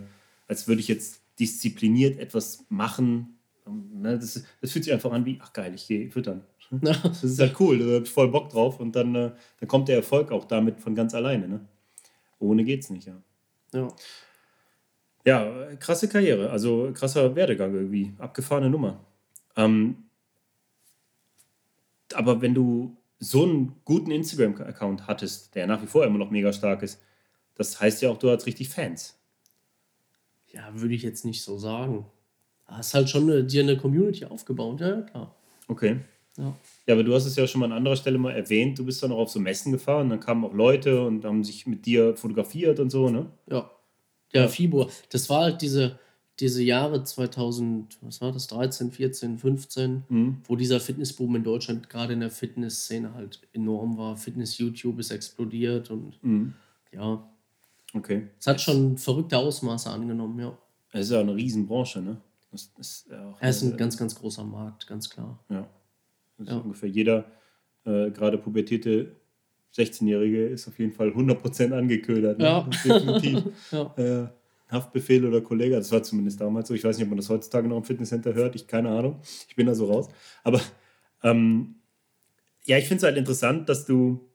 [0.48, 3.38] als würde ich jetzt diszipliniert etwas machen.
[3.66, 6.42] Ne, das, das, fühlt sich einfach an wie, ach geil, ich gehe füttern.
[6.80, 9.88] Das ist halt cool, da habe ich voll Bock drauf und dann, äh, dann kommt
[9.88, 11.48] der Erfolg auch damit von ganz alleine.
[11.48, 11.60] Ne?
[12.38, 13.20] Ohne geht's nicht, ja.
[13.72, 13.88] Ja.
[15.24, 19.04] Ja, krasse Karriere, also krasser Werdegang irgendwie, abgefahrene Nummer.
[19.56, 20.04] Ähm,
[22.14, 26.52] aber wenn du so einen guten Instagram-Account hattest, der nach wie vor immer noch mega
[26.52, 27.00] stark ist,
[27.54, 29.18] das heißt ja auch, du hast richtig Fans.
[30.48, 32.06] Ja, würde ich jetzt nicht so sagen.
[32.64, 35.34] Hast halt schon eine, dir eine Community aufgebaut, ja, klar.
[35.68, 36.00] Okay.
[36.36, 36.56] Ja.
[36.86, 39.02] ja, aber du hast es ja schon mal an anderer Stelle mal erwähnt, du bist
[39.02, 42.16] dann auch auf so Messen gefahren, dann kamen auch Leute und haben sich mit dir
[42.16, 43.26] fotografiert und so, ne?
[43.48, 43.70] Ja.
[44.32, 44.90] Ja, Fibur.
[45.10, 45.98] Das war halt diese,
[46.38, 50.36] diese Jahre 2000, was war das, 13, 14, 15, mhm.
[50.44, 54.16] wo dieser Fitnessboom in Deutschland gerade in der Fitnessszene halt enorm war.
[54.16, 56.54] Fitness-YouTube ist explodiert und mhm.
[56.92, 57.28] ja.
[57.92, 58.28] Okay.
[58.38, 60.56] Es hat schon verrückte Ausmaße angenommen, ja.
[60.92, 62.16] Es ist ja eine Riesenbranche, ne?
[62.52, 65.38] Das ist ja auch es ist ein ganz, ganz großer Markt, ganz klar.
[65.48, 65.68] Ja.
[66.48, 66.56] Ja.
[66.58, 67.30] ungefähr jeder,
[67.84, 69.16] äh, gerade pubertierte
[69.76, 72.38] 16-Jährige ist auf jeden Fall 100% angeködert.
[72.38, 72.44] Ne?
[72.44, 72.68] Ja.
[72.84, 73.44] Definitiv.
[73.70, 73.94] ja.
[73.96, 74.28] Äh,
[74.70, 76.74] Haftbefehl oder Kollege, das war zumindest damals so.
[76.74, 78.54] Ich weiß nicht, ob man das heutzutage noch im Fitnesscenter hört.
[78.54, 79.20] Ich keine Ahnung.
[79.48, 80.08] Ich bin da so raus.
[80.44, 80.60] Aber
[81.22, 81.76] ähm,
[82.64, 84.28] ja, ich finde es halt interessant, dass du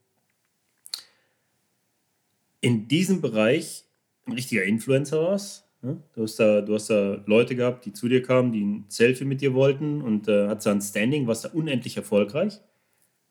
[2.59, 3.85] in diesem Bereich
[4.25, 5.64] ein richtiger Influencer warst.
[5.85, 6.01] Ne?
[6.13, 9.23] Du, hast da, du hast da Leute gehabt, die zu dir kamen, die ein Selfie
[9.23, 12.59] mit dir wollten und äh, hattest da ein Standing, warst da unendlich erfolgreich.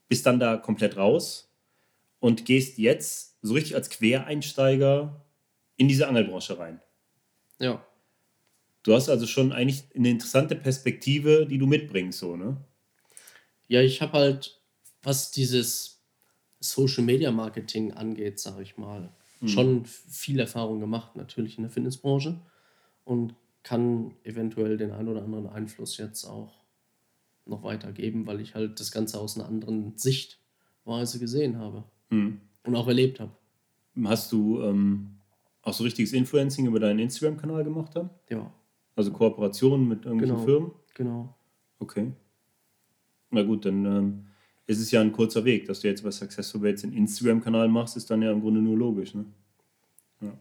[0.08, 1.52] Bist dann da komplett raus
[2.20, 5.24] und gehst jetzt so richtig als Quereinsteiger
[5.76, 6.80] in diese Angelbranche rein.
[7.58, 7.84] Ja.
[8.84, 12.56] Du hast also schon eigentlich eine interessante Perspektive, die du mitbringst, so, ne?
[13.66, 14.60] Ja, ich habe halt,
[15.02, 16.04] was dieses
[16.60, 19.12] Social Media Marketing angeht, sage ich mal,
[19.44, 19.48] mhm.
[19.48, 22.40] schon viel Erfahrung gemacht, natürlich in der Fitnessbranche
[23.04, 26.64] und kann eventuell den ein oder anderen Einfluss jetzt auch
[27.46, 32.40] noch weitergeben, weil ich halt das Ganze aus einer anderen Sichtweise gesehen habe mhm.
[32.64, 33.32] und auch erlebt habe.
[34.04, 35.16] Hast du ähm,
[35.62, 38.10] auch so richtiges Influencing über deinen Instagram-Kanal gemacht dann?
[38.28, 38.52] Ja.
[38.96, 40.46] Also Kooperationen mit irgendwelchen genau.
[40.46, 40.72] Firmen?
[40.94, 41.34] Genau.
[41.78, 42.12] Okay.
[43.30, 44.26] Na gut, dann ähm,
[44.66, 47.96] ist es ja ein kurzer Weg, dass du jetzt bei Successful Bates einen Instagram-Kanal machst,
[47.96, 49.26] ist dann ja im Grunde nur logisch, ne?
[50.20, 50.32] Ja.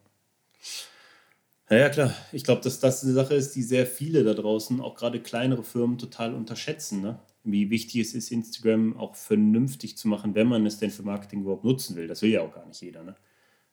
[1.69, 2.13] Ja, ja, klar.
[2.31, 5.63] Ich glaube, dass das eine Sache ist, die sehr viele da draußen, auch gerade kleinere
[5.63, 7.01] Firmen, total unterschätzen.
[7.01, 7.19] Ne?
[7.43, 11.41] Wie wichtig es ist, Instagram auch vernünftig zu machen, wenn man es denn für Marketing
[11.41, 12.07] überhaupt nutzen will.
[12.07, 13.03] Das will ja auch gar nicht jeder.
[13.03, 13.15] Ne?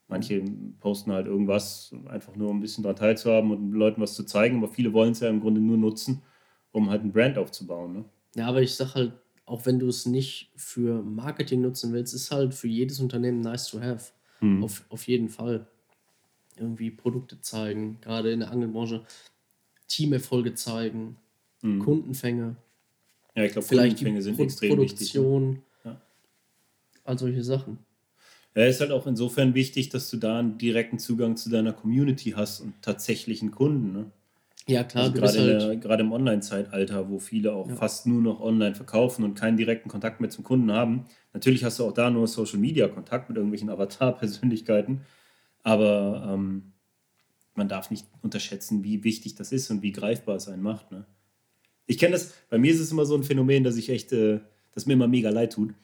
[0.09, 0.43] Manche
[0.81, 4.57] posten halt irgendwas, einfach nur um ein bisschen daran teilzuhaben und Leuten was zu zeigen,
[4.59, 6.23] aber viele wollen es ja im Grunde nur nutzen,
[6.73, 7.93] um halt ein Brand aufzubauen.
[7.93, 8.05] Ne?
[8.35, 9.13] Ja, aber ich sag halt,
[9.51, 13.69] auch wenn du es nicht für Marketing nutzen willst, ist halt für jedes Unternehmen nice
[13.69, 14.13] to have.
[14.41, 14.63] Mhm.
[14.63, 15.67] Auf, auf jeden Fall.
[16.57, 19.05] Irgendwie Produkte zeigen, gerade in der Angelbranche,
[19.89, 21.17] Teamerfolge zeigen,
[21.63, 21.81] mhm.
[21.81, 22.57] Kundenfänge.
[23.35, 25.65] Ja, ich glaube, Kundenfänge sind Pro extrem Produktion, wichtig.
[25.85, 25.91] Ne?
[25.91, 26.01] Ja.
[27.03, 27.79] All solche Sachen.
[28.55, 32.33] Ja, ist halt auch insofern wichtig, dass du da einen direkten Zugang zu deiner Community
[32.37, 33.93] hast und tatsächlichen Kunden.
[33.93, 34.11] Ne?
[34.71, 35.05] Ja, klar.
[35.05, 37.75] Also gerade, halt gerade im Online-Zeitalter, wo viele auch ja.
[37.75, 41.07] fast nur noch online verkaufen und keinen direkten Kontakt mehr zum Kunden haben.
[41.33, 45.01] Natürlich hast du auch da nur Social-Media-Kontakt mit irgendwelchen Avatar-Persönlichkeiten,
[45.63, 46.73] aber ähm,
[47.55, 50.93] man darf nicht unterschätzen, wie wichtig das ist und wie greifbar es einen macht.
[50.93, 51.05] Ne?
[51.87, 54.41] Ich kenne das, bei mir ist es immer so ein Phänomen, dass ich echt, äh,
[54.73, 55.75] das mir immer mega leid tut.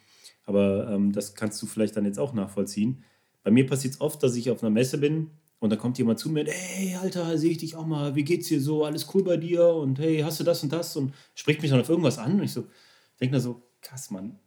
[0.44, 3.03] Aber ähm, das kannst du vielleicht dann jetzt auch nachvollziehen.
[3.42, 6.19] Bei mir passiert es oft, dass ich auf einer Messe bin und da kommt jemand
[6.19, 9.07] zu mir und, hey, Alter, sehe ich dich auch mal, wie geht's dir so, alles
[9.14, 11.88] cool bei dir und hey, hast du das und das und spricht mich dann auf
[11.88, 12.64] irgendwas an und ich so,
[13.21, 14.38] denke da so, krass, Mann,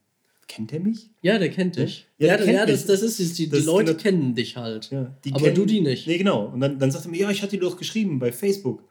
[0.47, 1.09] kennt der mich?
[1.21, 2.07] Ja, der kennt dich.
[2.17, 4.91] Ja, ja, der ja das, das ist es, die, die Leute genau, kennen dich halt,
[4.91, 6.07] ja, aber kennen, du die nicht.
[6.07, 6.47] Nee, genau.
[6.47, 8.83] Und dann, dann sagt er mir, ja, ich hatte dir doch geschrieben bei Facebook.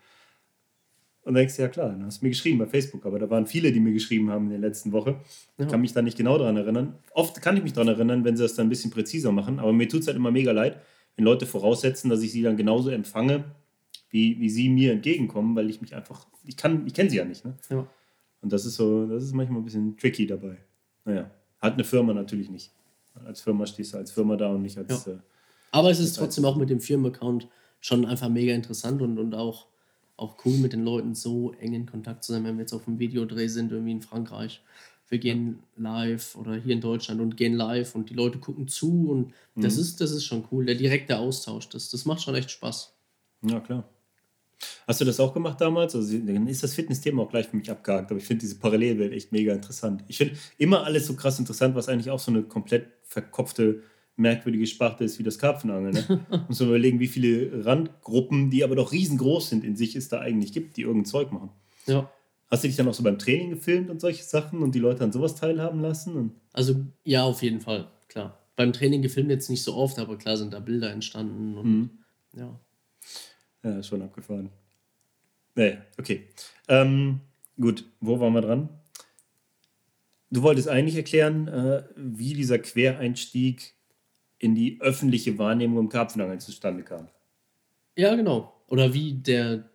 [1.23, 3.29] Und dann denkst du, ja klar, dann hast du mir geschrieben bei Facebook, aber da
[3.29, 5.21] waren viele, die mir geschrieben haben in der letzten Woche.
[5.59, 6.95] Ich kann mich da nicht genau daran erinnern.
[7.13, 9.73] Oft kann ich mich daran erinnern, wenn sie das dann ein bisschen präziser machen, aber
[9.75, 10.81] mir tut es halt immer mega leid,
[11.19, 13.45] wenn Leute voraussetzen, dass ich sie dann genauso empfange,
[14.09, 17.25] wie, wie sie mir entgegenkommen, weil ich mich einfach, ich kann, ich kenne sie ja
[17.25, 17.45] nicht.
[17.45, 17.55] Ne?
[17.71, 17.87] Ja.
[18.41, 20.59] Und das ist so, das ist manchmal ein bisschen tricky dabei.
[21.05, 21.29] Naja,
[21.59, 22.71] hat eine Firma natürlich nicht.
[23.27, 25.07] Als Firma stehst du als Firma da und nicht als.
[25.07, 25.15] Ja.
[25.15, 25.19] Äh,
[25.73, 27.49] Aber es ist trotzdem auch mit dem Firmenaccount
[27.81, 29.67] schon einfach mega interessant und, und auch,
[30.17, 32.87] auch cool mit den Leuten so eng in Kontakt zu sein, wenn wir jetzt auf
[32.87, 34.63] einem Videodreh sind, irgendwie in Frankreich
[35.09, 39.11] wir gehen live oder hier in Deutschland und gehen live und die Leute gucken zu
[39.11, 39.63] und mhm.
[39.63, 40.67] das, ist, das ist schon cool.
[40.67, 42.95] Der direkte Austausch, das, das macht schon echt Spaß.
[43.43, 43.89] Ja, klar.
[44.87, 45.95] Hast du das auch gemacht damals?
[45.95, 49.13] Also dann ist das Fitness-Thema auch gleich für mich abgehakt, aber ich finde diese Parallelwelt
[49.13, 50.03] echt mega interessant.
[50.09, 53.83] Ich finde immer alles so krass interessant, was eigentlich auch so eine komplett verkopfte,
[54.17, 55.95] merkwürdige Sparte ist wie das Karpfenangeln.
[55.95, 56.45] Ne?
[56.49, 60.21] Muss man überlegen, wie viele Randgruppen, die aber doch riesengroß sind in sich, es da
[60.21, 61.51] eigentlich gibt, die irgendein Zeug machen.
[61.87, 62.11] Ja.
[62.51, 65.05] Hast du dich dann auch so beim Training gefilmt und solche Sachen und die Leute
[65.05, 66.33] an sowas teilhaben lassen?
[66.53, 68.39] Also ja, auf jeden Fall, klar.
[68.57, 71.91] Beim Training gefilmt jetzt nicht so oft, aber klar sind da Bilder entstanden und mhm.
[72.35, 72.59] ja.
[73.63, 74.51] Ja, schon abgefahren.
[75.55, 76.29] Nee, okay.
[76.69, 77.21] Ähm,
[77.61, 78.69] gut, wo waren wir dran?
[80.31, 83.75] Du wolltest eigentlich erklären, äh, wie dieser Quereinstieg
[84.39, 87.09] in die öffentliche Wahrnehmung im Karpfenangeln zustande kam.
[87.97, 88.55] Ja, genau.
[88.69, 89.69] Oder wie der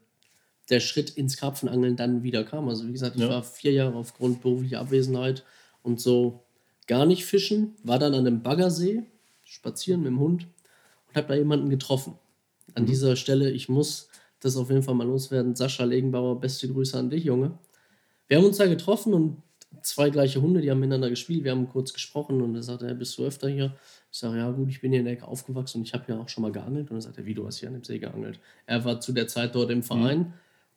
[0.69, 2.69] der Schritt ins Karpfenangeln dann wieder kam.
[2.69, 3.29] Also wie gesagt, ich ja.
[3.29, 5.43] war vier Jahre aufgrund beruflicher Abwesenheit
[5.81, 6.43] und so
[6.87, 9.03] gar nicht fischen, war dann an einem Baggersee
[9.43, 10.47] spazieren mit dem Hund
[11.07, 12.17] und habe da jemanden getroffen.
[12.75, 12.87] An mhm.
[12.87, 15.55] dieser Stelle, ich muss das auf jeden Fall mal loswerden.
[15.55, 17.57] Sascha Legenbauer, beste Grüße an dich, Junge.
[18.27, 19.37] Wir haben uns da getroffen und
[19.81, 21.43] zwei gleiche Hunde, die haben miteinander gespielt.
[21.43, 23.75] Wir haben kurz gesprochen und er sagte, hey, bist du öfter hier?
[24.11, 26.19] Ich sage, ja gut, ich bin hier in der Ecke aufgewachsen und ich habe ja
[26.19, 26.89] auch schon mal geangelt.
[26.89, 28.39] Und er sagte, wie, du hast hier an dem See geangelt?
[28.65, 30.19] Er war zu der Zeit dort im Verein.
[30.19, 30.33] Mhm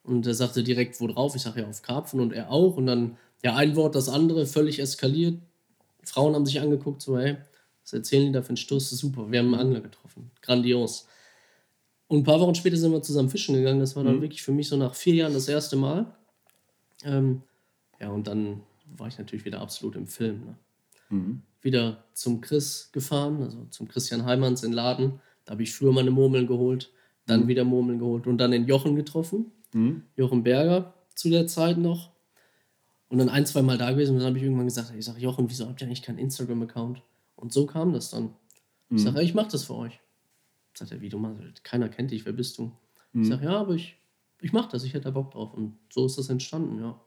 [0.07, 1.35] und er sagte direkt, wo drauf?
[1.35, 2.77] Ich sage ja auf Karpfen und er auch.
[2.77, 5.37] Und dann, ja, ein Wort, das andere, völlig eskaliert.
[6.03, 7.35] Frauen haben sich angeguckt, so, hey,
[7.83, 8.89] was erzählen die da für einen Stoß?
[8.91, 10.31] Super, wir haben einen Angler getroffen.
[10.41, 11.07] Grandios.
[12.07, 13.81] Und ein paar Wochen später sind wir zusammen fischen gegangen.
[13.81, 14.21] Das war dann mhm.
[14.21, 16.05] wirklich für mich so nach vier Jahren das erste Mal.
[17.03, 17.41] Ähm,
[17.99, 18.61] ja, und dann
[18.95, 20.45] war ich natürlich wieder absolut im Film.
[20.45, 20.55] Ne?
[21.09, 21.41] Mhm.
[21.61, 25.19] Wieder zum Chris gefahren, also zum Christian Heimanns in Laden.
[25.43, 26.91] Da habe ich früher meine Murmeln geholt,
[27.25, 27.47] dann mhm.
[27.49, 29.51] wieder Murmeln geholt und dann den Jochen getroffen.
[29.73, 30.03] Mhm.
[30.15, 32.11] Jochen Berger zu der Zeit noch.
[33.09, 35.21] Und dann ein, zwei Mal da gewesen und dann habe ich irgendwann gesagt, ich sage,
[35.21, 37.01] Jochen, wieso habt ihr eigentlich keinen Instagram-Account?
[37.37, 38.33] Und so kam das dann.
[38.89, 38.97] Mhm.
[38.97, 39.99] Ich sage, ich mache das für euch.
[40.73, 42.71] Sagt er, wie du machst, keiner kennt dich, wer bist du?
[43.13, 43.21] Mhm.
[43.21, 43.95] Ich sage, ja, aber ich,
[44.41, 45.53] ich mache das, ich hätte da Bock drauf.
[45.53, 46.99] Und so ist das entstanden, ja.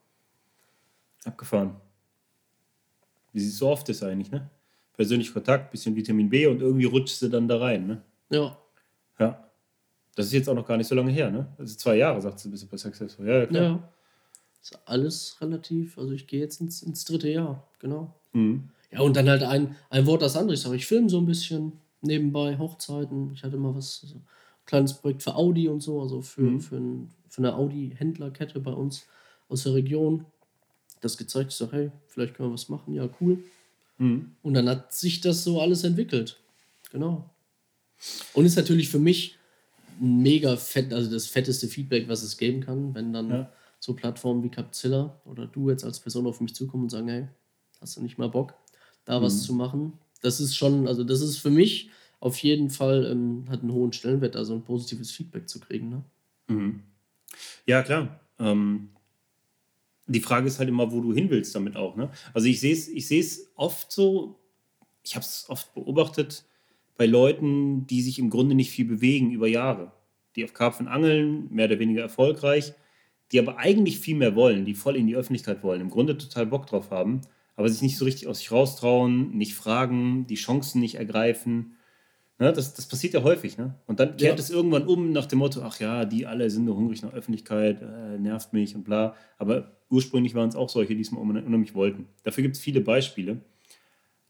[1.25, 1.77] Abgefahren.
[3.33, 4.51] Wie es so oft ist eigentlich, ne?
[4.95, 8.03] Persönlich Kontakt, bisschen Vitamin B und irgendwie rutschst du dann da rein, ne?
[8.31, 8.59] Ja.
[9.19, 9.50] Ja.
[10.17, 11.47] Das ist jetzt auch noch gar nicht so lange her, ne?
[11.59, 13.27] Also zwei Jahre, sagt sie, bist du bei Successful.
[13.27, 13.63] Ja, klar.
[13.63, 13.89] Ja.
[14.63, 18.15] Ist alles relativ, also ich gehe jetzt ins, ins dritte Jahr, genau.
[18.33, 18.69] Mhm.
[18.93, 20.55] Ja, und dann halt ein, ein Wort das andere.
[20.55, 23.33] Ich sage, ich filme so ein bisschen nebenbei, Hochzeiten.
[23.33, 24.27] Ich hatte mal was, so ein
[24.67, 26.61] kleines Projekt für Audi und so, also für, mhm.
[26.61, 29.07] für, ein, für eine Audi-Händlerkette bei uns
[29.49, 30.27] aus der Region.
[31.01, 33.43] Das gezeigt, ich sage, hey, vielleicht können wir was machen, ja, cool.
[33.99, 34.33] Mhm.
[34.43, 36.39] Und dann hat sich das so alles entwickelt.
[36.91, 37.31] Genau.
[38.35, 39.39] Und ist natürlich für mich
[40.01, 43.53] mega fett, also das fetteste Feedback, was es geben kann, wenn dann Ja.
[43.79, 47.29] so Plattformen wie Capzilla oder du jetzt als Person auf mich zukommen und sagen, hey,
[47.81, 48.55] hast du nicht mal Bock,
[49.05, 49.47] da was Mhm.
[49.47, 49.93] zu machen?
[50.23, 53.93] Das ist schon, also das ist für mich auf jeden Fall, ähm, hat einen hohen
[53.93, 55.89] Stellenwert, also ein positives Feedback zu kriegen.
[55.91, 56.05] Ne?
[56.49, 56.83] Mhm.
[57.67, 58.21] Ja, klar.
[58.39, 58.91] Ähm,
[60.07, 61.97] die Frage ist halt immer, wo du hin willst damit auch.
[61.97, 62.11] Ne?
[62.35, 64.39] Also ich sehe es ich seh's oft so,
[65.03, 66.45] ich habe es oft beobachtet
[67.01, 69.93] bei Leuten, die sich im Grunde nicht viel bewegen über Jahre.
[70.37, 72.75] Die auf Karpfen angeln, mehr oder weniger erfolgreich,
[73.33, 76.45] die aber eigentlich viel mehr wollen, die voll in die Öffentlichkeit wollen, im Grunde total
[76.45, 77.23] Bock drauf haben,
[77.57, 81.77] aber sich nicht so richtig aus sich raustrauen, nicht fragen, die Chancen nicht ergreifen.
[82.39, 83.57] Ne, das, das passiert ja häufig.
[83.57, 83.77] Ne?
[83.87, 84.45] Und dann kehrt Ja.
[84.45, 87.81] es irgendwann um nach dem Motto, ach ja, die alle sind nur hungrig nach Öffentlichkeit,
[87.81, 89.15] äh, nervt mich und bla.
[89.39, 92.09] Aber ursprünglich waren es auch solche, die es mal unheim- unheimlich wollten.
[92.25, 93.41] Dafür gibt es viele Beispiele.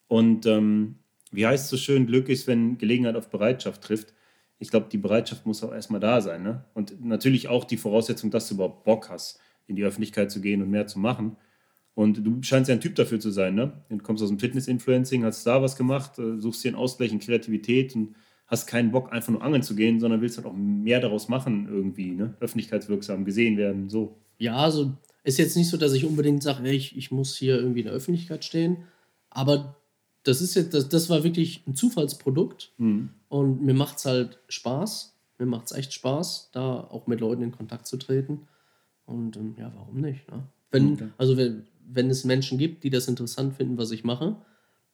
[0.07, 4.15] Und ähm, wie heißt es so schön, Glück ist, wenn Gelegenheit auf Bereitschaft trifft.
[4.59, 6.43] Ich glaube, die Bereitschaft muss auch erstmal da sein.
[6.43, 6.65] Ne?
[6.75, 10.63] Und natürlich auch die Voraussetzung, dass du überhaupt Bock hast, in die Öffentlichkeit zu gehen
[10.63, 11.37] und mehr zu machen.
[11.95, 13.73] Und du scheinst ja ein Typ dafür zu sein, ne?
[13.89, 17.19] Du kommst aus dem Fitness-Influencing, hast da was gemacht, äh, suchst dir einen Ausgleich in
[17.19, 18.15] Kreativität und
[18.47, 21.69] hast keinen Bock, einfach nur angeln zu gehen, sondern willst halt auch mehr daraus machen
[21.69, 22.35] irgendwie, ne?
[22.41, 24.17] Öffentlichkeitswirksam gesehen werden, so.
[24.39, 24.93] Ja, also
[25.25, 27.95] ist jetzt nicht so, dass ich unbedingt sage, ich, ich muss hier irgendwie in der
[27.95, 28.79] Öffentlichkeit stehen,
[29.29, 29.77] aber
[30.25, 33.11] das ist jetzt, das, das war wirklich ein Zufallsprodukt Mhm.
[33.29, 35.17] und mir macht es halt Spaß.
[35.39, 38.47] Mir macht es echt Spaß, da auch mit Leuten in Kontakt zu treten.
[39.07, 40.31] Und ähm, ja, warum nicht?
[40.31, 40.43] Ne?
[40.71, 41.09] Wenn, Okay.
[41.17, 44.37] Also wenn, wenn es Menschen gibt, die das interessant finden, was ich mache,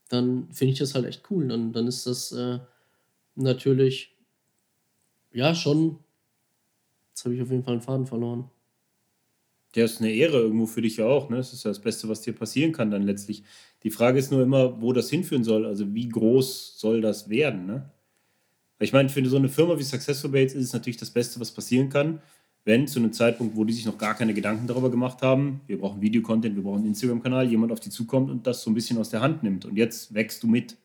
[0.09, 1.49] dann finde ich das halt echt cool.
[1.49, 2.61] Dann, dann ist das äh,
[3.35, 4.17] natürlich
[5.33, 5.99] ja schon.
[7.11, 8.49] Jetzt habe ich auf jeden Fall einen Faden verloren.
[9.77, 11.37] Ja, ist eine Ehre irgendwo für dich ja auch, ne?
[11.37, 13.43] Das ist ja das Beste, was dir passieren kann dann letztlich.
[13.83, 17.67] Die Frage ist nur immer, wo das hinführen soll, also wie groß soll das werden,
[17.67, 17.91] ne?
[18.79, 21.51] Ich meine, für so eine Firma wie Successful Baits ist es natürlich das Beste, was
[21.51, 22.21] passieren kann,
[22.67, 25.79] wenn zu einem Zeitpunkt, wo die sich noch gar keine Gedanken darüber gemacht haben, wir
[25.79, 28.99] brauchen Videocontent, wir brauchen einen Instagram-Kanal, jemand auf die zukommt und das so ein bisschen
[28.99, 29.65] aus der Hand nimmt.
[29.65, 30.77] Und jetzt wächst du mit.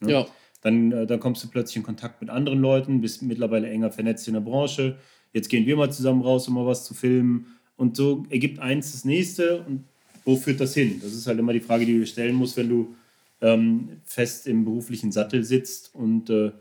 [0.00, 0.12] Ne?
[0.12, 0.26] Ja.
[0.62, 4.26] Dann, äh, dann kommst du plötzlich in Kontakt mit anderen Leuten, bist mittlerweile enger vernetzt
[4.26, 4.96] in der Branche.
[5.34, 7.55] Jetzt gehen wir mal zusammen raus, um mal was zu filmen.
[7.76, 9.62] Und so ergibt eins das nächste.
[9.62, 9.84] Und
[10.24, 11.00] wo führt das hin?
[11.02, 12.94] Das ist halt immer die Frage, die du dir stellen musst, wenn du
[13.40, 16.52] ähm, fest im beruflichen Sattel sitzt und äh,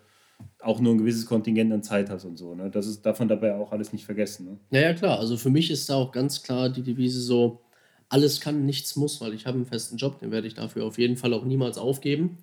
[0.59, 2.55] auch nur ein gewisses Kontingent an Zeit hast und so.
[2.55, 2.69] Ne?
[2.69, 4.45] Das ist, darf man dabei auch alles nicht vergessen.
[4.45, 4.57] Ne?
[4.71, 5.19] Ja, ja, klar.
[5.19, 7.61] Also für mich ist da auch ganz klar die Devise so,
[8.09, 10.97] alles kann, nichts muss, weil ich habe einen festen Job, den werde ich dafür auf
[10.97, 12.37] jeden Fall auch niemals aufgeben.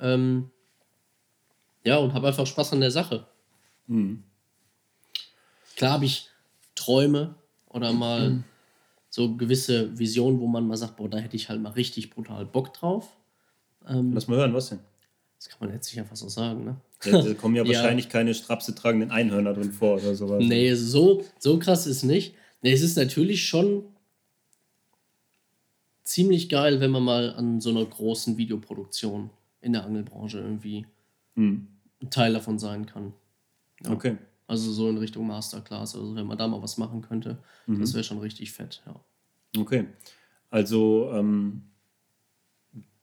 [0.00, 0.50] Ähm,
[1.84, 3.26] ja, und habe einfach Spaß an der Sache.
[3.86, 4.24] Mhm.
[5.76, 6.28] Klar habe ich
[6.74, 7.36] Träume
[7.76, 8.42] oder mal
[9.10, 12.44] so gewisse Visionen, wo man mal sagt, boah, da hätte ich halt mal richtig brutal
[12.44, 13.16] Bock drauf.
[13.88, 14.80] Ähm, Lass mal hören, was denn?
[15.38, 16.76] das kann man jetzt nicht einfach so sagen, ne?
[17.04, 17.68] Da, da kommen ja Ja.
[17.68, 20.42] wahrscheinlich keine Strapse tragenden Einhörner drin vor oder sowas.
[20.44, 22.34] Nee, so, so krass ist nicht.
[22.62, 23.84] Nee, es ist natürlich schon
[26.04, 30.86] ziemlich geil, wenn man mal an so einer großen Videoproduktion in der Angelbranche irgendwie
[31.34, 31.68] Mhm.
[32.02, 33.12] ein Teil davon sein kann.
[33.84, 33.90] Ja.
[33.92, 34.16] Okay.
[34.48, 37.80] Also so in Richtung Masterclass, also wenn man da mal was machen könnte, Mhm.
[37.80, 38.94] das wäre schon richtig fett, ja.
[39.60, 39.86] Okay.
[40.50, 41.62] Also ähm,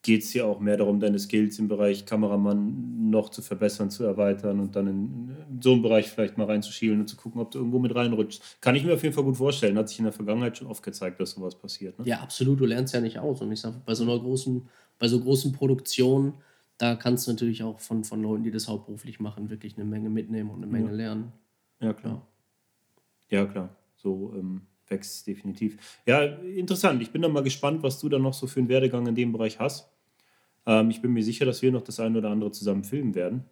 [0.03, 4.03] geht es hier auch mehr darum, deine Skills im Bereich Kameramann noch zu verbessern, zu
[4.03, 7.51] erweitern und dann in, in so einen Bereich vielleicht mal reinzuschielen und zu gucken, ob
[7.51, 8.57] du irgendwo mit reinrutschst.
[8.59, 9.77] Kann ich mir auf jeden Fall gut vorstellen.
[9.77, 11.97] Hat sich in der Vergangenheit schon oft gezeigt, dass sowas passiert.
[11.99, 12.05] Ne?
[12.05, 13.41] Ja, absolut, du lernst ja nicht aus.
[13.41, 14.67] Und ich sage, bei so einer großen,
[14.99, 16.33] bei so großen Produktionen,
[16.83, 20.09] da kannst du natürlich auch von, von Leuten, die das hauptberuflich machen, wirklich eine Menge
[20.09, 20.95] mitnehmen und eine Menge Ja.
[20.95, 21.31] lernen.
[21.79, 22.27] Ja, klar.
[23.29, 23.69] Ja, klar.
[23.95, 26.01] So ähm, wächst es definitiv.
[26.05, 27.01] Ja, interessant.
[27.01, 29.31] Ich bin dann mal gespannt, was du dann noch so für einen Werdegang in dem
[29.31, 29.89] Bereich hast.
[30.65, 33.45] Ähm, ich bin mir sicher, dass wir noch das eine oder andere zusammen filmen werden.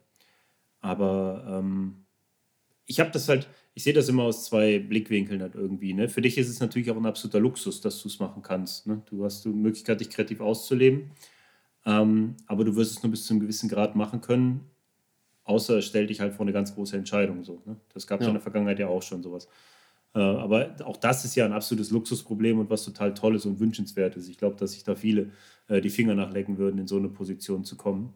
[0.81, 2.03] Aber ähm,
[2.85, 5.93] ich habe das halt, ich sehe das immer aus zwei Blickwinkeln halt irgendwie.
[5.93, 6.09] Ne?
[6.09, 8.87] Für dich ist es natürlich auch ein absoluter Luxus, dass du es machen kannst.
[8.87, 9.01] Ne?
[9.09, 11.11] Du hast die Möglichkeit, dich kreativ auszuleben.
[11.85, 14.69] Ähm, aber du wirst es nur bis zu einem gewissen Grad machen können,
[15.43, 17.43] außer es stellt dich halt vor eine ganz große Entscheidung.
[17.43, 17.77] So, ne?
[17.93, 18.29] Das gab es Ja.
[18.29, 19.47] in der Vergangenheit ja auch schon sowas.
[20.13, 24.27] Äh, aber auch das ist ja ein absolutes Luxusproblem und was total Tolles und wünschenswertes.
[24.27, 25.31] Ich glaube, dass sich da viele
[25.67, 28.13] äh, die Finger nachlecken würden, in so eine Position zu kommen.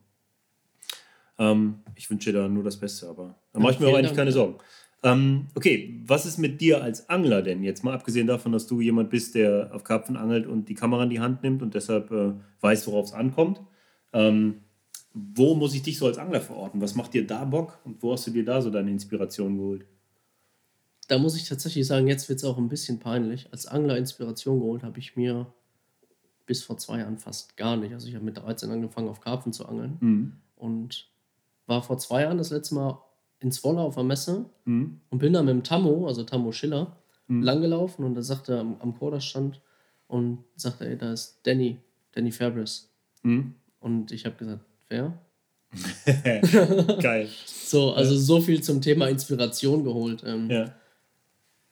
[1.38, 3.96] Ähm, ich wünsche dir da nur das Beste, aber da Ja, mache ich mir auch
[3.96, 4.18] eigentlich Dank.
[4.18, 4.58] keine Sorgen.
[5.04, 7.64] Ähm, okay, was ist mit dir als Angler denn?
[7.64, 11.04] Jetzt mal abgesehen davon, dass du jemand bist, der auf Karpfen angelt und die Kamera
[11.04, 13.62] in die Hand nimmt und deshalb äh, weiß, worauf es ankommt.
[14.14, 14.62] Ähm,
[15.14, 16.82] wo muss ich dich so als Angler verorten?
[16.82, 19.86] Was macht dir da Bock und wo hast du dir da so deine Inspiration geholt?
[21.08, 23.48] Da muss ich tatsächlich sagen, jetzt wird es auch ein bisschen peinlich.
[23.52, 25.54] Als Angler Inspiration geholt habe ich mir
[26.48, 27.94] bis vor zwei Jahren fast gar nicht.
[27.94, 30.34] Also ich habe mit 13 angefangen, auf Karpfen zu angeln Mhm.
[30.56, 31.10] und
[31.68, 33.00] war vor zwei Jahren das letzte Mal
[33.40, 35.02] in Zwolle auf der Messe Mhm.
[35.10, 36.96] und bin da mit dem Tammo, also Tammo Schiller,
[37.28, 37.42] Mhm.
[37.44, 39.62] langgelaufen und da sagte er am, am Korderstand
[40.08, 41.78] und sagte, ey, da ist Danny,
[42.14, 42.92] Danny Fabris.
[43.24, 43.56] Mhm.
[43.80, 45.18] Und ich habe gesagt, wer?
[47.02, 47.30] Geil.
[47.66, 50.24] So, also so viel zum Thema Inspiration geholt.
[50.26, 50.74] Ähm, Ja.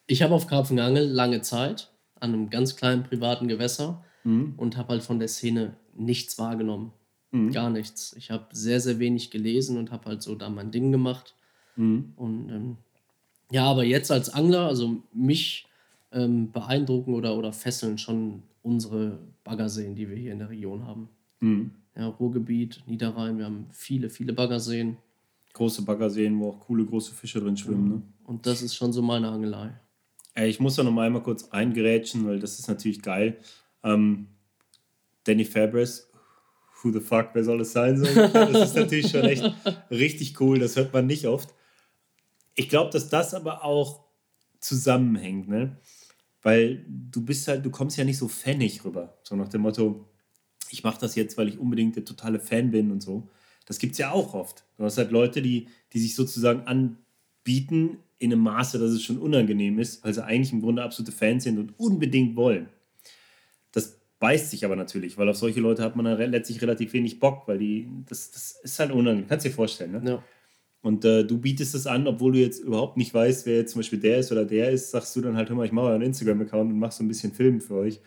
[0.07, 1.89] Ich habe auf Karpfen geangelt lange Zeit
[2.19, 4.55] an einem ganz kleinen privaten Gewässer Mhm.
[4.57, 6.91] und habe halt von der Szene nichts wahrgenommen.
[7.31, 7.51] Mhm.
[7.51, 8.13] Gar nichts.
[8.17, 11.35] Ich habe sehr, sehr wenig gelesen und habe halt so da mein Ding gemacht.
[11.75, 12.13] Mhm.
[12.15, 12.77] Und ähm,
[13.51, 15.67] ja, aber jetzt als Angler, also mich
[16.11, 21.09] ähm, beeindrucken oder, oder fesseln schon unsere Baggerseen, die wir hier in der Region haben.
[21.39, 21.71] Mhm.
[21.95, 24.97] Ja, Ruhrgebiet, Niederrhein, wir haben viele, viele Baggerseen.
[25.53, 27.89] Große Baggerseen, wo auch coole große Fische drin schwimmen.
[27.89, 28.01] Ne?
[28.23, 29.71] Und das ist schon so meine Angelei.
[30.33, 33.37] Ey, ich muss da noch mal einmal kurz eingerätschen, weil das ist natürlich geil.
[33.83, 34.27] Ähm,
[35.25, 36.09] Danny Fabris,
[36.81, 37.97] who the fuck, wer soll es sein?
[37.97, 38.05] So?
[38.05, 39.43] Das ist natürlich schon echt
[39.91, 41.53] richtig cool, das hört man nicht oft.
[42.55, 44.03] Ich glaube, dass das aber auch
[44.59, 45.77] zusammenhängt, ne?
[46.41, 49.17] Weil du bist halt, du kommst ja nicht so fanig rüber.
[49.23, 50.05] So nach dem Motto,
[50.69, 53.29] ich mache das jetzt, weil ich unbedingt der totale Fan bin und so.
[53.65, 54.65] Das gibt es ja auch oft.
[54.77, 59.19] Du hast halt Leute, die, die sich sozusagen anbieten in einem Maße, dass es schon
[59.19, 62.67] unangenehm ist, weil sie eigentlich im Grunde absolute Fans sind und unbedingt wollen.
[63.71, 67.19] Das beißt sich aber natürlich, weil auf solche Leute hat man dann letztlich relativ wenig
[67.19, 69.27] Bock, weil die, das, das ist halt unangenehm.
[69.27, 70.01] Kannst dir vorstellen, ne?
[70.05, 70.23] Ja.
[70.83, 73.79] Und äh, du bietest es an, obwohl du jetzt überhaupt nicht weißt, wer jetzt zum
[73.79, 76.03] Beispiel der ist oder der ist, sagst du dann halt, hör mal, ich mache einen
[76.03, 78.01] Instagram-Account und mach so ein bisschen Film für euch.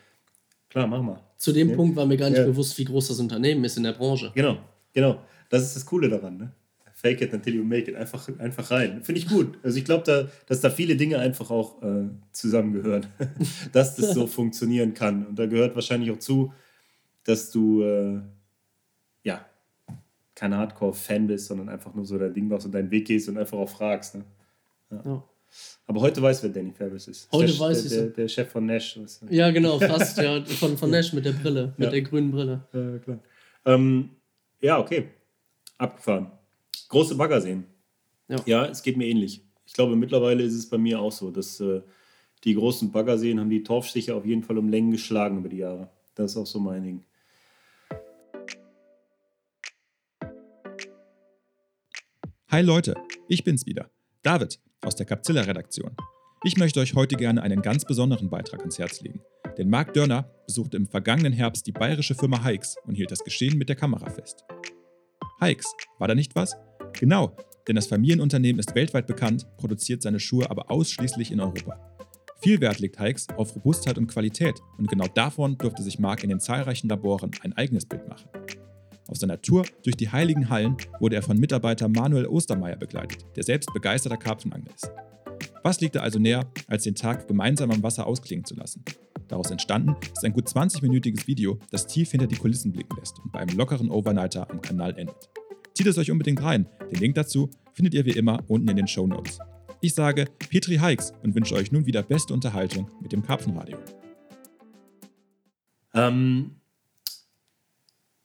[0.69, 1.19] Klar, mach mal.
[1.37, 1.75] Zu dem Ja.
[1.75, 2.45] Punkt war mir gar nicht Ja.
[2.45, 4.31] bewusst, wie groß das Unternehmen ist in der Branche.
[4.35, 4.59] Genau,
[4.93, 5.19] genau.
[5.49, 6.51] Das ist das Coole daran, ne?
[6.93, 7.95] Fake it until you make it.
[7.95, 9.01] Einfach, einfach rein.
[9.03, 9.57] Finde ich gut.
[9.63, 13.05] Also ich glaube, da, dass da viele Dinge einfach auch äh, zusammengehören,
[13.71, 15.25] dass das so funktionieren kann.
[15.25, 16.53] Und da gehört wahrscheinlich auch zu,
[17.23, 18.19] dass du äh,
[19.23, 19.45] ja
[20.37, 23.37] kein Hardcore-Fan bist, sondern einfach nur so dein Ding machst und deinen Weg gehst und
[23.39, 24.15] einfach auch fragst.
[24.15, 24.23] Ne?
[24.91, 25.23] Ja.
[25.87, 27.27] Aber heute weiß, wer Danny Ferris ist.
[27.31, 27.95] Heute der, weiß der, ich's.
[27.95, 28.99] der, der Chef von Nash.
[28.99, 29.33] weißt du?
[29.33, 30.43] Ja, genau, fast, ja.
[30.45, 31.91] Von, von Nash mit der Brille, mit Ja.
[31.91, 32.61] der grünen Brille.
[32.71, 33.19] Ja, klar.
[33.65, 34.09] Ähm,
[34.61, 35.07] ja, okay.
[35.79, 36.31] Abgefahren.
[36.89, 37.63] Große Baggerseen.
[38.27, 38.37] Ja.
[38.45, 39.41] ja, es geht mir ähnlich.
[39.65, 41.81] Ich glaube, mittlerweile ist es bei mir auch so, dass äh,
[42.43, 45.89] die großen Baggerseen haben die Torfstiche auf jeden Fall um Längen geschlagen über die Jahre.
[46.13, 47.03] Das ist auch so mein Ding.
[52.57, 52.95] Hi Leute,
[53.27, 53.91] ich bin's wieder,
[54.23, 55.95] David aus der Capzilla-Redaktion.
[56.43, 59.21] Ich möchte euch heute gerne einen ganz besonderen Beitrag ans Herz legen.
[59.59, 63.59] Denn Marc Dörner besuchte im vergangenen Herbst die bayerische Firma Hikes und hielt das Geschehen
[63.59, 64.43] mit der Kamera fest.
[65.39, 66.55] Hikes, war da nicht was?
[66.93, 67.37] Genau,
[67.67, 71.79] denn das Familienunternehmen ist weltweit bekannt, produziert seine Schuhe aber ausschließlich in Europa.
[72.41, 76.29] Viel Wert legt Hikes auf Robustheit und Qualität und genau davon durfte sich Marc in
[76.29, 78.29] den zahlreichen Laboren ein eigenes Bild machen.
[79.07, 83.43] Auf seiner Tour durch die Heiligen Hallen wurde er von Mitarbeiter Manuel Ostermeier begleitet, der
[83.43, 84.91] selbst begeisterter Karpfenangler ist.
[85.63, 88.83] Was liegt da also näher, als den Tag gemeinsam am Wasser ausklingen zu lassen?
[89.27, 93.31] Daraus entstanden ist ein gut 20-minütiges Video, das tief hinter die Kulissen blicken lässt und
[93.31, 95.29] bei einem lockeren Overnighter am Kanal endet.
[95.73, 98.87] Zieht es euch unbedingt rein, den Link dazu findet ihr wie immer unten in den
[98.87, 99.39] Show Notes.
[99.81, 103.77] Ich sage Petri Hikes und wünsche euch nun wieder beste Unterhaltung mit dem Karpfenradio.
[105.93, 106.55] Ähm,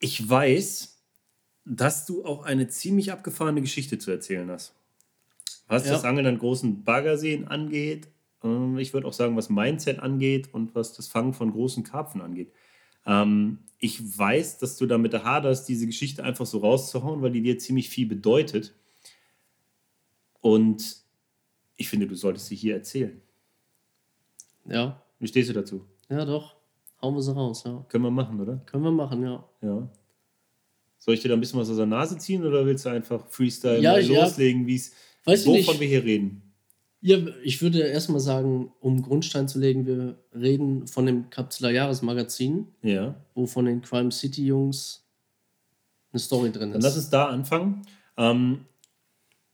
[0.03, 1.01] ich weiß,
[1.65, 4.73] dass du auch eine ziemlich abgefahrene Geschichte zu erzählen hast.
[5.67, 5.93] Was Ja.
[5.93, 8.09] das Angeln an großen Baggerseen angeht,
[8.43, 12.19] ähm, ich würde auch sagen, was Mindset angeht und was das Fangen von großen Karpfen
[12.19, 12.51] angeht.
[13.05, 17.57] Ähm, ich weiß, dass du damit haderst, diese Geschichte einfach so rauszuhauen, weil die dir
[17.57, 18.73] ziemlich viel bedeutet.
[20.41, 20.97] Und
[21.77, 23.21] ich finde, du solltest sie hier erzählen.
[24.65, 25.85] Ja, Wie stehst du dazu?
[26.09, 26.55] ja doch.
[27.03, 27.85] Hauen wir sie raus, ja.
[27.89, 28.57] Können wir machen, oder?
[28.65, 29.43] Können wir machen, ja.
[29.61, 29.89] Ja.
[30.97, 33.27] Soll ich dir da ein bisschen was aus der Nase ziehen oder willst du einfach
[33.27, 34.23] Freestyle Ja, mal ich- ja.
[34.23, 34.93] loslegen, wie es
[35.25, 36.41] wovon wir hier reden?
[37.01, 42.67] Ja, ich würde erstmal sagen, um Grundstein zu legen, wir reden von dem Kapzeler Jahresmagazin,
[42.81, 43.15] Ja.
[43.35, 45.05] wo von den Crime City Jungs
[46.13, 46.99] eine Story drin Dann lass ist.
[47.03, 47.81] uns da anfangen.
[48.15, 48.59] Ähm,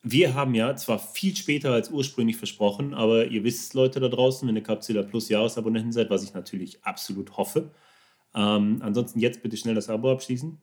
[0.02, 4.48] wir haben ja zwar viel später als ursprünglich versprochen, aber ihr wisst, Leute da draußen,
[4.48, 7.72] wenn ihr Capsula Plus Jahresabonnenten seid, was ich natürlich absolut hoffe.
[8.34, 10.60] Ähm, ansonsten jetzt bitte schnell das Abo abschließen.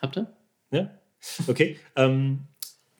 [0.00, 0.32] Habt ihr?
[0.70, 0.90] Ja?
[1.48, 1.76] Okay.
[1.96, 2.46] ähm,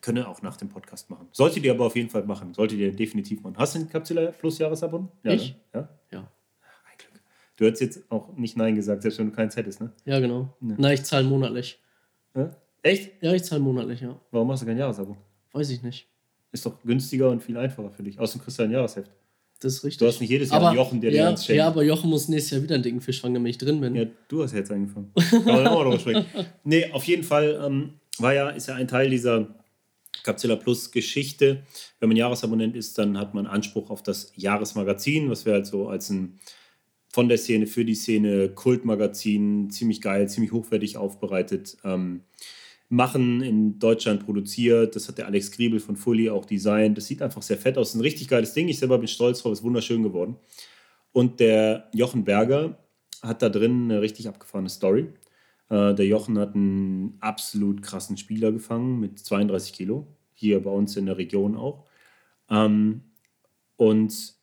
[0.03, 1.29] können wir auch nach dem Podcast machen.
[1.33, 2.53] Solltet ihr aber auf jeden Fall machen.
[2.55, 3.57] Solltet ihr definitiv machen.
[3.57, 5.09] Hast du den Capsula Plus Jahresabon?
[5.23, 5.55] Ja, Ich?
[5.55, 5.59] Ne?
[5.81, 5.89] Ja?
[6.11, 6.19] Ja.
[6.21, 7.23] Ein Glück.
[7.57, 9.93] Du hättest jetzt auch nicht Nein gesagt, selbst wenn du keins hättest, ne?
[10.05, 10.55] Ja, genau.
[10.61, 10.75] Ja.
[10.79, 11.79] Na, ich zahle monatlich.
[12.35, 12.51] Ja?
[12.83, 13.23] Echt?
[13.23, 14.19] Ja, ich zahle monatlich, ja.
[14.31, 15.17] Warum hast du kein Jahresabo?
[15.53, 16.07] Weiß ich nicht.
[16.53, 18.19] Ist doch günstiger und viel einfacher für dich.
[18.19, 19.11] Außerdem kriegst du ein Jahresheft.
[19.61, 19.99] Das ist richtig.
[19.99, 21.59] Du hast nicht jedes Jahr aber, einen Jochen, der dir ja, eins schenkt.
[21.59, 23.95] ja, aber Jochen muss nächstes Jahr wieder einen dicken Fisch fangen, damit ich drin bin.
[23.95, 25.13] Ja, du hast jetzt angefangen.
[25.31, 26.25] Kann man auch drüber sprechen.
[26.65, 29.55] Nee, auf jeden Fall ähm, war ja, ist ja ein Teil dieser
[30.23, 31.63] Capzilla Plus Geschichte.
[31.99, 35.89] Wenn man Jahresabonnent ist, dann hat man Anspruch auf das Jahresmagazin, was wir halt so
[35.89, 36.41] als ein
[37.13, 42.23] von der Szene für die Szene Kultmagazin, ziemlich geil, ziemlich hochwertig aufbereitet, ähm,
[42.91, 44.97] machen, in Deutschland produziert.
[44.97, 46.99] Das hat der Alex Griebel von Fully auch designt.
[46.99, 47.95] Das sieht einfach sehr fett aus.
[47.95, 48.69] Ein richtig geiles Ding.
[48.69, 50.37] Ich selber bin stolz drauf, ist wunderschön geworden.
[51.13, 52.79] Und der Jochen Berger
[53.23, 55.09] hat da drin eine richtig abgefahrene Story.
[55.69, 60.97] Äh, der Jochen hat einen absolut krassen Spieler gefangen mit 32 Kilo, hier bei uns
[60.97, 61.87] in der Region auch.
[62.51, 63.03] Ähm,
[63.77, 64.35] und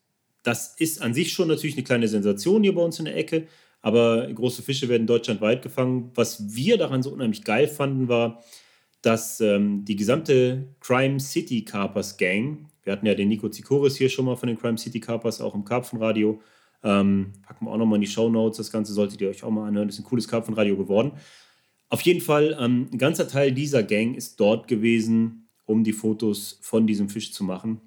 [0.43, 3.47] das ist an sich schon natürlich eine kleine Sensation hier bei uns in der Ecke,
[3.87, 6.11] aber große Fische werden deutschlandweit gefangen.
[6.13, 8.43] Was wir daran so unheimlich geil fanden, war,
[9.01, 14.09] dass ähm, die gesamte Crime City Carpers Gang, wir hatten ja den Nico Zikoris hier
[14.09, 16.41] schon mal von den Crime City Carpers, auch im Karpfenradio,
[16.83, 18.57] ähm, packen wir auch nochmal in die Show Notes.
[18.57, 19.87] Das Ganze solltet ihr euch auch mal anhören.
[19.87, 21.13] Das ist ein cooles Karpfenradio geworden.
[21.87, 26.59] Auf jeden Fall, ähm, ein ganzer Teil dieser Gang ist dort gewesen, um die Fotos
[26.61, 27.79] von diesem Fisch zu machen.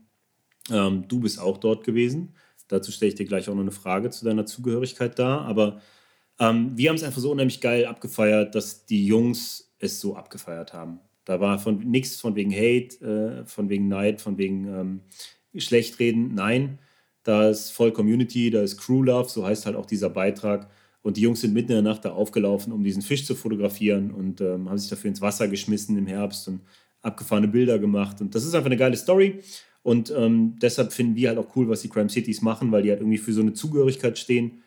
[0.70, 2.32] Ähm, du bist auch dort gewesen.
[2.70, 5.40] Dazu stelle ich dir gleich auch noch eine Frage zu deiner Zugehörigkeit da.
[5.40, 5.80] Aber
[6.38, 10.72] ähm, wir haben es einfach so unheimlich geil abgefeiert, dass die Jungs es so abgefeiert
[10.72, 11.00] haben.
[11.24, 15.00] Da war von nichts von wegen Hate, äh, von wegen Neid, von wegen ähm,
[15.56, 16.34] Schlechtreden.
[16.34, 16.78] Nein,
[17.24, 20.70] da ist voll Community, da ist Crew Love, so heißt halt auch dieser Beitrag.
[21.02, 24.10] Und die Jungs sind mitten in der Nacht da aufgelaufen, um diesen Fisch zu fotografieren
[24.10, 26.60] und ähm, haben sich dafür ins Wasser geschmissen im Herbst und
[27.02, 28.20] abgefahrene Bilder gemacht.
[28.20, 29.40] Und das ist einfach eine geile Story.
[29.82, 32.90] Und ähm, deshalb finden wir halt auch cool, was die Crime Cities machen, weil die
[32.90, 34.62] halt irgendwie für so eine Zugehörigkeit stehen.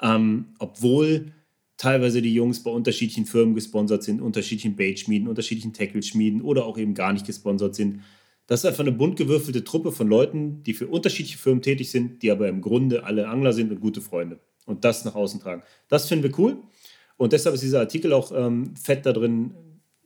[0.00, 1.32] Ähm, obwohl
[1.76, 6.94] teilweise die Jungs bei unterschiedlichen Firmen gesponsert sind, unterschiedlichen Bait-Schmieden, unterschiedlichen Tackle-Schmieden oder auch eben
[6.94, 8.00] gar nicht gesponsert sind.
[8.46, 12.22] Das ist einfach eine bunt gewürfelte Truppe von Leuten, die für unterschiedliche Firmen tätig sind,
[12.22, 14.38] die aber im Grunde alle Angler sind und gute Freunde.
[14.66, 15.62] Und das nach außen tragen.
[15.88, 16.58] Das finden wir cool.
[17.16, 19.54] Und deshalb ist dieser Artikel auch ähm, fett da drin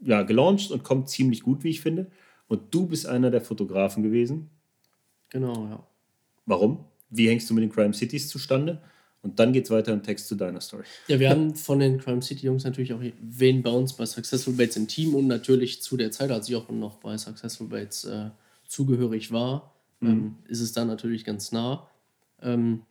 [0.01, 2.11] ja, gelauncht und kommt ziemlich gut, wie ich finde.
[2.49, 4.51] Und du bist einer der Fotografen gewesen.
[5.29, 5.87] Genau, ja.
[6.47, 6.85] Warum?
[7.11, 8.83] Wie hängst du mit den Crime Cities zustande?
[9.23, 10.85] Und dann geht es weiter im Text zu deiner Story.
[11.09, 14.55] Ja, wir haben von den Crime City Jungs natürlich auch wen bei uns bei Successful
[14.55, 18.05] Baits im Team und natürlich zu der Zeit, als ich auch noch bei Successful Baits
[18.05, 18.31] äh,
[18.67, 20.09] zugehörig war, mhm.
[20.09, 21.89] ähm, ist es da natürlich ganz nah.
[22.41, 22.83] Ähm,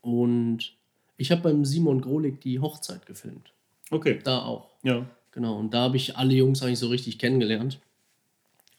[0.00, 0.74] und
[1.16, 3.52] ich habe beim Simon Grolik die Hochzeit gefilmt.
[3.90, 4.18] Okay.
[4.24, 4.70] Da auch.
[4.82, 5.06] Ja.
[5.32, 7.78] Genau, und da habe ich alle Jungs eigentlich so richtig kennengelernt.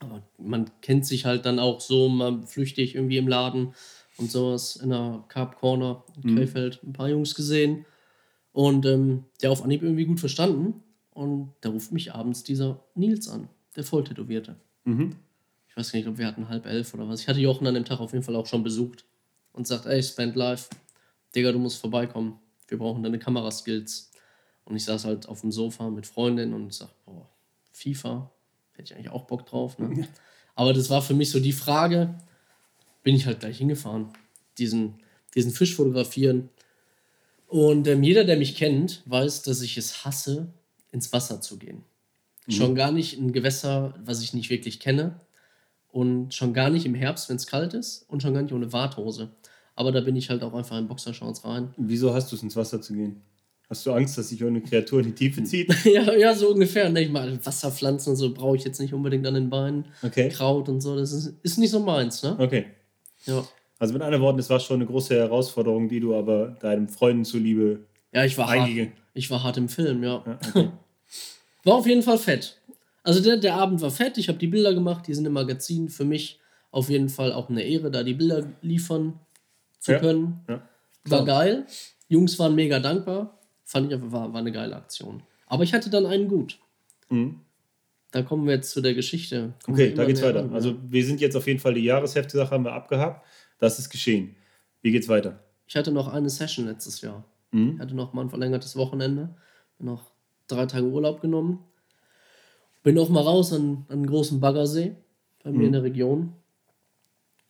[0.02, 3.74] Aber man kennt sich halt dann auch so, man flüchtig irgendwie im Laden
[4.18, 6.38] und sowas in der Carp Corner in mhm.
[6.38, 7.86] Krefeld ein paar Jungs gesehen
[8.52, 10.84] und ähm, der auf Anhieb irgendwie gut verstanden.
[11.12, 14.56] Und da ruft mich abends dieser Nils an, der Volltätowierte.
[14.86, 15.16] Mhm.
[15.68, 17.22] Ich weiß nicht, ob wir hatten halb elf oder was.
[17.22, 19.06] Ich hatte Jochen an dem Tag auf jeden Fall auch schon besucht
[19.54, 20.70] und sagt, ey, Spend Live,
[21.36, 22.40] Digga, du musst vorbeikommen.
[22.68, 24.12] Wir brauchen deine Kameraskills.
[24.66, 27.30] Und ich saß halt auf dem Sofa mit Freundin und sag, boah,
[27.72, 28.32] FIFA,
[28.82, 29.78] hätte ich eigentlich auch Bock drauf.
[29.80, 30.08] Ne?
[30.56, 32.16] Aber das war für mich so die Frage,
[33.04, 34.10] bin ich halt gleich hingefahren,
[34.58, 34.96] diesen,
[35.36, 36.50] diesen Fisch fotografieren.
[37.48, 40.54] Und ähm, jeder, der mich kennt, weiß, dass ich es hasse,
[40.92, 41.84] ins Wasser zu gehen.
[42.48, 42.52] Mhm.
[42.52, 45.20] Schon gar nicht in Gewässer, was ich nicht wirklich kenne.
[45.92, 48.06] Und schon gar nicht im Herbst, wenn es kalt ist.
[48.08, 49.30] Und schon gar nicht ohne Warthose.
[49.76, 51.74] Aber da bin ich halt auch einfach in Boxershorts rein.
[51.78, 53.22] Wieso hast du es ins Wasser zu gehen?
[53.72, 55.74] Hast du Angst, dass sich irgendeine Kreatur in die Tiefe zieht?
[55.86, 56.90] ja, ja, so ungefähr.
[56.90, 59.86] Ne, ich mal Wasserpflanzen und so brauche ich jetzt nicht unbedingt an den Beinen.
[60.04, 60.30] Okay.
[60.30, 62.36] Kraut und so, das ist, ist nicht so meins, ne?
[62.38, 62.66] Okay.
[63.26, 63.44] Ja.
[63.80, 67.26] Also mit anderen Worten, es war schon eine große Herausforderung, die du aber deinen Freunden
[67.26, 67.80] zuliebe
[68.14, 68.70] ja, ich war hart.
[69.14, 70.24] Ich war hart im Film, ja.
[70.26, 70.70] ja okay.
[71.64, 72.58] war auf jeden Fall fett.
[73.04, 75.90] Also der, der Abend war fett, ich habe die Bilder gemacht, die sind im Magazin.
[75.90, 76.40] Für mich
[76.72, 79.20] auf jeden Fall auch eine Ehre, da die Bilder liefern
[79.80, 80.00] zu ja.
[80.00, 80.42] können.
[80.48, 80.62] Ja.
[81.06, 81.66] War geil.
[82.08, 83.40] Jungs waren mega dankbar.
[83.72, 85.24] Fand ich einfach, war, war eine geile Aktion.
[85.46, 86.60] Aber ich hatte dann einen gut.
[87.08, 87.40] Mhm.
[88.12, 89.54] Da kommen wir jetzt zu der Geschichte.
[89.64, 90.42] Kommen okay, da geht's weiter.
[90.42, 93.26] An, also wir sind jetzt auf jeden Fall die Jahreshefte-Sache haben wir abgehakt.
[93.60, 94.36] Das ist geschehen.
[94.82, 95.40] Wie geht's weiter?
[95.68, 97.24] Ich hatte noch eine Session letztes Jahr.
[97.52, 97.76] Mhm.
[97.76, 99.36] Ich hatte noch mal ein verlängertes Wochenende.
[99.80, 100.12] Noch
[100.50, 101.60] drei Tage Urlaub genommen.
[102.84, 104.98] Bin auch mal raus an, an einen großen Baggersee
[105.46, 105.66] bei mir mhm.
[105.68, 106.34] in der Region.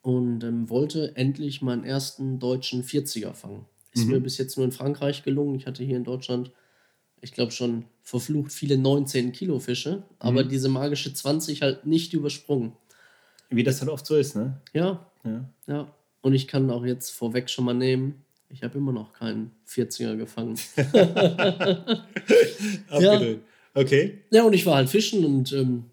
[0.02, 3.66] Und ähm, wollte endlich meinen ersten deutschen 40er fangen.
[3.92, 4.12] Ist mhm.
[4.12, 5.54] mir bis jetzt nur in Frankreich gelungen.
[5.54, 6.50] Ich hatte hier in Deutschland
[7.22, 10.48] ich glaube schon verflucht viele 19 Kilo Fische, aber mhm.
[10.50, 12.72] diese magische 20 halt nicht übersprungen.
[13.48, 14.60] Wie das halt oft so ist, ne?
[14.72, 15.06] Ja.
[15.24, 15.48] Ja.
[15.66, 15.94] ja.
[16.20, 20.16] Und ich kann auch jetzt vorweg schon mal nehmen, ich habe immer noch keinen 40er
[20.16, 20.58] gefangen.
[23.00, 23.20] ja.
[23.72, 24.18] Okay.
[24.30, 25.84] Ja, und ich war halt fischen und ähm,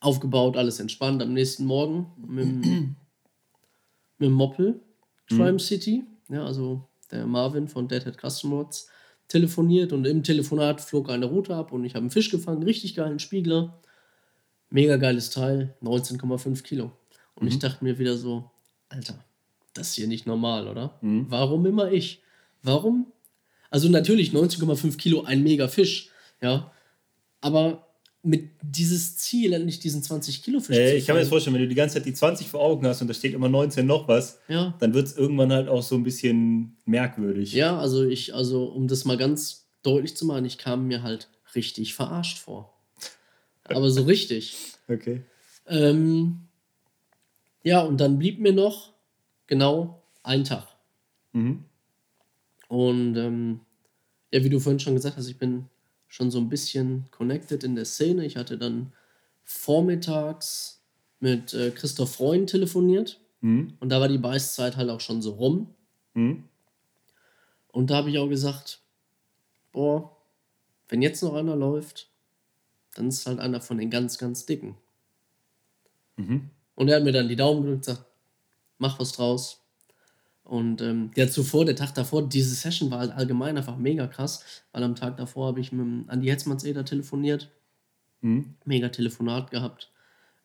[0.00, 1.22] aufgebaut, alles entspannt.
[1.22, 2.46] Am nächsten Morgen mit,
[4.18, 4.80] mit dem Moppel,
[5.28, 5.58] Crime mhm.
[5.60, 8.88] City, ja, also der Marvin von Deadhead Custom Rods,
[9.28, 12.94] telefoniert und im Telefonat flog eine Route ab und ich habe einen Fisch gefangen, richtig
[12.94, 13.80] geilen Spiegler.
[14.70, 16.92] Mega geiles Teil, 19,5 Kilo.
[17.34, 17.48] Und Mhm.
[17.48, 18.50] ich dachte mir wieder so,
[18.88, 19.24] Alter,
[19.74, 20.98] das ist hier nicht normal, oder?
[21.00, 21.26] Mhm.
[21.28, 22.22] Warum immer ich?
[22.62, 23.12] Warum?
[23.70, 26.72] Also natürlich 19,5 Kilo, ein mega Fisch, ja.
[27.40, 27.85] Aber
[28.26, 31.62] mit dieses Ziel, endlich diesen 20 Kilo Fisch Äh, ich kann mir das vorstellen, wenn
[31.62, 34.08] du die ganze Zeit die 20 vor Augen hast und da steht immer 19 noch
[34.08, 37.52] was, ja, dann wird es irgendwann halt auch so ein bisschen merkwürdig.
[37.52, 41.28] Ja, also ich, also um das mal ganz deutlich zu machen, ich kam mir halt
[41.54, 42.72] richtig verarscht vor.
[43.64, 44.56] Aber so richtig.
[44.88, 45.22] Okay.
[45.66, 46.42] Ähm,
[47.64, 48.92] ja, und dann blieb mir noch
[49.48, 50.68] genau ein Tag.
[51.32, 51.64] Mhm.
[52.68, 53.60] Und ähm,
[54.30, 55.66] ja, wie du vorhin schon gesagt hast, ich bin
[56.16, 58.24] schon so ein bisschen connected in der Szene.
[58.24, 58.90] Ich hatte dann
[59.44, 60.80] vormittags
[61.20, 63.74] mit äh, Christoph Freund telefoniert Mhm.
[63.80, 65.74] und da war die Beißzeit halt auch schon so rum.
[66.14, 66.44] Mhm.
[67.68, 68.80] Und da habe ich auch gesagt,
[69.72, 70.16] boah,
[70.88, 72.08] wenn jetzt noch einer läuft,
[72.94, 74.78] dann ist halt einer von den ganz, ganz dicken.
[76.16, 76.48] Mhm.
[76.76, 78.10] Und er hat mir dann die Daumen gedrückt und gesagt,
[78.78, 79.65] mach was draus.
[80.46, 84.44] Und ähm, ja, zuvor, der Tag davor, diese Session war halt allgemein einfach mega krass,
[84.72, 87.50] weil am Tag davor habe ich mit Andi Hetzmannseder telefoniert,
[88.22, 88.54] Mhm.
[88.64, 89.90] mega Telefonat gehabt.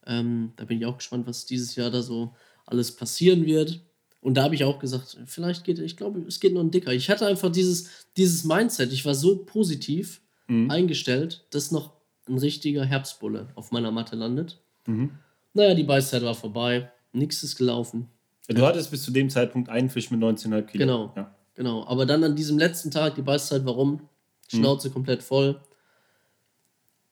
[0.05, 2.33] Ähm, da bin ich auch gespannt, was dieses Jahr da so
[2.65, 3.81] alles passieren wird.
[4.19, 6.91] Und da habe ich auch gesagt, vielleicht geht, ich glaube, es geht noch ein dicker.
[6.93, 10.69] Ich hatte einfach dieses, dieses Mindset, ich war so positiv Mhm.
[10.71, 11.93] eingestellt, dass noch
[12.27, 14.59] ein richtiger Herbstbulle auf meiner Matte landet.
[14.87, 15.11] Mhm.
[15.53, 18.09] Naja, die Beißzeit war vorbei, nichts ist gelaufen.
[18.53, 20.85] Du hattest bis zu dem Zeitpunkt einen Fisch mit 19,5 Kilo.
[20.85, 21.13] Genau.
[21.15, 21.35] Ja.
[21.55, 24.09] Genau, aber dann an diesem letzten Tag, die Beißzeit, warum?
[24.47, 25.59] Schnauze komplett voll.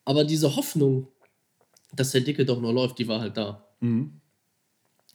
[0.04, 1.08] Aber diese Hoffnung,
[1.94, 3.66] dass der Dicke doch noch läuft, die war halt da.
[3.80, 4.20] Mhm.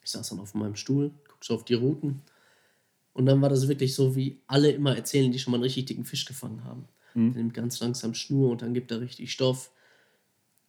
[0.04, 2.22] Ich saß dann auf meinem Stuhl, guck so auf die Routen.
[3.14, 5.86] Und dann war das wirklich so, wie alle immer erzählen, die schon mal einen richtig
[5.86, 6.88] dicken Fisch gefangen haben.
[7.14, 7.34] Mhm.
[7.34, 9.72] Der nimmt ganz langsam Schnur und dann gibt er richtig Stoff.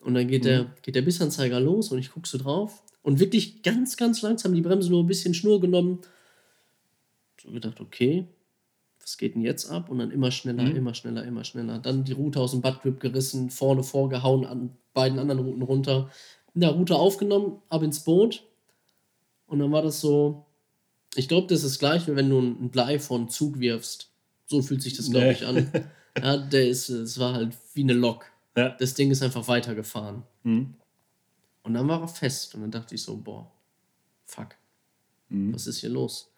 [0.00, 2.82] Und dann geht, der, geht der Bissanzeiger los und ich gucke so drauf.
[3.06, 6.00] Und wirklich ganz, ganz langsam die Bremse nur ein bisschen Schnur genommen.
[7.40, 8.26] So gedacht, okay,
[9.00, 9.88] was geht denn jetzt ab?
[9.90, 10.74] Und dann immer schneller, Mhm.
[10.74, 11.78] immer schneller, immer schneller.
[11.78, 16.10] Dann die Route aus dem Buttgrip gerissen, vorne vorgehauen, an beiden anderen Routen runter.
[16.54, 18.42] In der Route aufgenommen, ab ins Boot.
[19.46, 20.44] Und dann war das so,
[21.14, 24.10] ich glaube, das ist gleich, wie wenn du ein Blei von Zug wirfst.
[24.46, 25.32] So fühlt sich das, glaube Nee.
[25.32, 25.70] ich, an.
[26.20, 28.24] Ja, der ist, es war halt wie eine Lok.
[28.56, 28.70] Ja.
[28.70, 30.22] Das Ding ist einfach weitergefahren.
[30.44, 30.74] Mhm.
[31.66, 32.54] Und dann war er fest.
[32.54, 33.50] Und dann dachte ich so, boah,
[34.24, 34.54] fuck,
[35.28, 35.52] Mhm.
[35.52, 36.30] was ist hier los?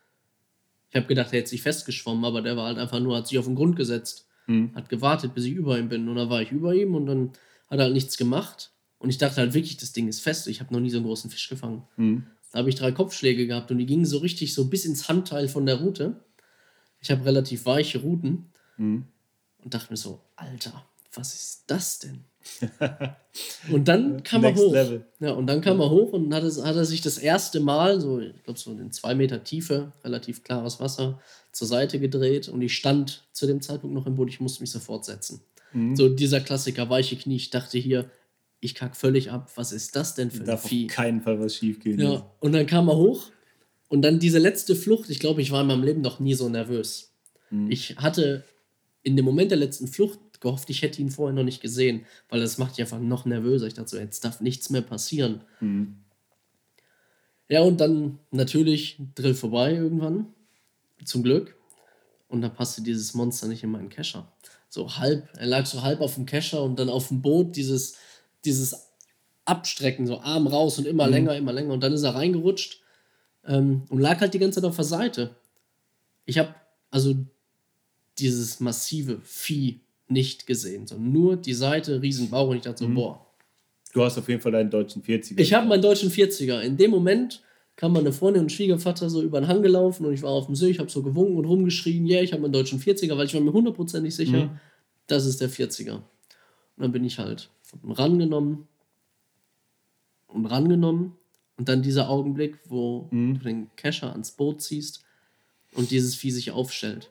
[0.91, 3.39] Ich habe gedacht, er hätte sich festgeschwommen, aber der war halt einfach nur, hat sich
[3.39, 4.75] auf den Grund gesetzt, Mhm.
[4.75, 6.09] hat gewartet, bis ich über ihm bin.
[6.09, 7.33] Und dann war ich über ihm und dann
[7.69, 8.71] hat er halt nichts gemacht.
[8.99, 10.49] Und ich dachte halt wirklich, das Ding ist fest.
[10.49, 11.87] Ich habe noch nie so einen großen Fisch gefangen.
[11.99, 12.27] Mhm.
[12.51, 15.49] Da habe ich drei Kopfschläge gehabt und die gingen so richtig so bis ins Handteil
[15.49, 16.25] von der Route.
[17.01, 18.47] Ich habe relativ weiche Routen
[18.79, 19.05] Mhm.
[19.63, 22.25] und dachte mir so, Alter, was ist das denn?
[23.73, 24.73] und dann kam er hoch.
[24.73, 25.05] level.
[25.21, 28.01] Ja, und dann kam er hoch und hat, es, hat er sich das erste Mal,
[28.01, 31.21] so, ich glaube, so in zwei Meter Tiefe, relativ klares Wasser,
[31.53, 34.71] zur Seite gedreht und ich stand zu dem Zeitpunkt noch im Boot, ich musste mich
[34.71, 35.41] sofort setzen.
[35.73, 35.97] Mhm.
[35.97, 38.11] So dieser Klassiker, weiche Knie, ich dachte hier,
[38.61, 40.87] ich kack völlig ab, was ist das denn für ein Darf auf Vieh?
[40.87, 42.01] keinen Fall was schief gehen.
[42.01, 43.31] Ja, und dann kam er hoch
[43.89, 45.11] und dann diese letzte Flucht.
[45.11, 47.13] Ich glaube, ich war in meinem Leben noch nie so nervös.
[47.51, 47.71] Mhm.
[47.71, 48.45] Ich hatte
[49.03, 52.41] in dem Moment der letzten Flucht gehofft, ich hätte ihn vorher noch nicht gesehen, weil
[52.41, 53.67] das macht dich einfach noch nervöser.
[53.67, 55.43] Ich dachte so, jetzt darf nichts mehr passieren.
[55.61, 55.97] Mhm.
[57.49, 60.27] Ja, und dann natürlich Drill vorbei irgendwann.
[61.05, 61.57] Zum Glück.
[62.29, 64.31] Und da passte dieses Monster nicht in meinen Kescher.
[64.69, 67.97] So halb, er lag so halb auf dem Kescher und dann auf dem Boot dieses,
[68.45, 68.89] dieses
[69.47, 71.13] Abstrecken, so Arm raus und immer Mhm.
[71.13, 71.73] länger, immer länger.
[71.73, 72.83] Und dann ist er reingerutscht
[73.47, 75.37] ähm, und lag halt die ganze Zeit auf der Seite.
[76.27, 76.55] Ich habe
[76.91, 77.15] also
[78.19, 82.95] dieses massive Vieh nicht gesehen, sondern nur die Seite, Riesenbauch und ich dachte so, Mhm.
[82.95, 83.25] boah,
[83.95, 85.41] Du hast auf jeden Fall deinen deutschen 40er.
[85.41, 86.61] ich habe meinen deutschen 40er.
[86.61, 87.43] In dem Moment
[87.75, 90.55] kam meine Freundin und Schwiegervater so über den Hang gelaufen und ich war auf dem
[90.57, 93.35] See, ich habe so gewunken und rumgeschrien, yeah, ich habe meinen deutschen 40er, weil ich
[93.35, 94.51] war mir hundertprozentig sicher, Mhm.
[95.07, 95.95] das ist der 40er.
[95.95, 96.03] Und
[96.77, 97.49] dann bin ich halt
[97.89, 98.69] rangenommen
[100.27, 101.13] und rangenommen
[101.57, 103.39] und dann dieser Augenblick, wo Mhm.
[103.39, 105.03] du den Kescher ans Boot ziehst
[105.75, 107.11] und dieses Vieh sich aufstellt.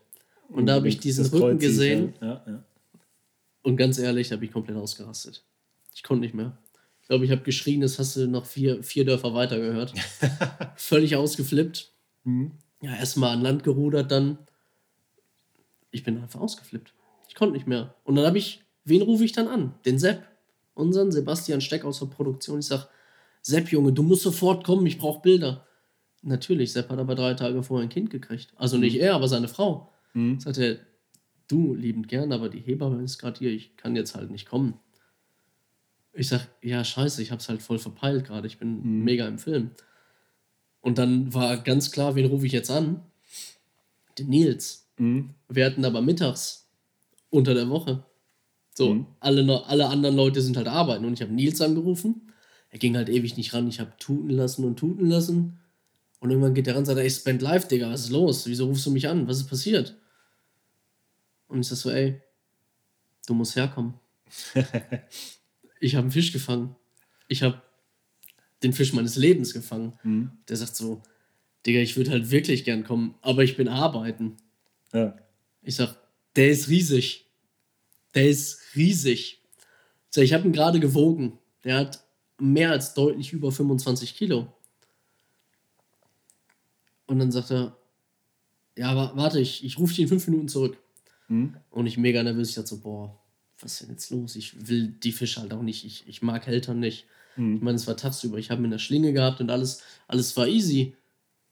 [0.49, 2.63] Und da habe ich diesen Rücken gesehen Ja, ja.
[3.63, 5.43] Und ganz ehrlich, da habe ich komplett ausgerastet.
[5.93, 6.57] Ich konnte nicht mehr.
[7.01, 9.93] Ich glaube, ich habe geschrien, das hast du noch vier, vier Dörfer weiter gehört.
[10.75, 11.91] Völlig ausgeflippt.
[12.25, 12.51] Mhm.
[12.81, 14.37] Ja, erstmal an Land gerudert, dann.
[15.89, 16.93] Ich bin einfach ausgeflippt.
[17.29, 17.95] Ich konnte nicht mehr.
[18.03, 19.73] Und dann habe ich, wen rufe ich dann an?
[19.85, 20.27] Den Sepp.
[20.73, 22.59] Unseren Sebastian Steck aus der Produktion.
[22.59, 22.87] Ich sage,
[23.41, 25.65] Sepp, Junge, du musst sofort kommen, ich brauche Bilder.
[26.21, 28.51] Natürlich, Sepp hat aber drei Tage vorher ein Kind gekriegt.
[28.57, 29.93] Also nicht er, aber seine Frau.
[30.13, 30.41] Mhm.
[30.41, 30.77] Sagt er,
[31.47, 34.79] du liebend gern, aber die Hebamme ist gerade hier, ich kann jetzt halt nicht kommen.
[36.13, 38.47] Ich sag, ja, scheiße, ich hab's halt voll verpeilt gerade.
[38.47, 39.03] Ich bin Mhm.
[39.03, 39.71] mega im Film.
[40.81, 43.01] Und dann war ganz klar, wen rufe ich jetzt an?
[44.17, 44.87] Den Nils.
[44.97, 45.31] Mhm.
[45.47, 46.67] Wir hatten aber mittags
[47.29, 48.03] unter der Woche.
[48.73, 49.05] So, Mhm.
[49.19, 52.31] alle, alle anderen Leute sind halt arbeiten und ich habe Nils angerufen.
[52.69, 53.67] Er ging halt ewig nicht ran.
[53.67, 55.59] Ich habe tuten lassen und tuten lassen.
[56.19, 58.47] Und irgendwann geht der ran und sagt, ey, Spend Live, Digga, was ist los?
[58.47, 59.27] Wieso rufst du mich an?
[59.27, 59.95] Was ist passiert?
[61.47, 62.21] Und ich sag so, ey,
[63.25, 63.93] du musst herkommen.
[65.79, 66.75] ich habe einen Fisch gefangen.
[67.27, 67.61] Ich habe
[68.63, 69.97] den Fisch meines Lebens gefangen.
[70.03, 70.31] Mhm.
[70.49, 71.01] Der sagt so,
[71.65, 74.37] Digga, ich würde halt wirklich gern kommen, aber ich bin arbeiten.
[74.93, 75.17] Ja.
[75.61, 75.97] Ich sag,
[76.35, 77.25] der ist riesig.
[78.15, 79.41] Der ist riesig.
[80.09, 81.37] Ich, sag, ich habe ihn gerade gewogen.
[81.63, 82.03] Der hat
[82.39, 84.53] mehr als deutlich über 25 Kilo.
[87.05, 87.77] Und dann sagt er,
[88.77, 90.77] ja, wa- warte, ich, ich rufe dich in fünf Minuten zurück.
[91.28, 91.55] Mhm.
[91.71, 92.49] Und ich mega nervös.
[92.49, 93.17] Ich dachte so, boah,
[93.59, 94.36] was ist denn jetzt los?
[94.36, 95.84] Ich will die Fische halt auch nicht.
[95.86, 97.05] Ich, ich mag Hältern nicht.
[97.36, 97.59] Ich Mhm.
[97.61, 98.38] meine, es war tagsüber.
[98.38, 100.95] Ich habe ihn in der Schlinge gehabt und alles, alles war easy.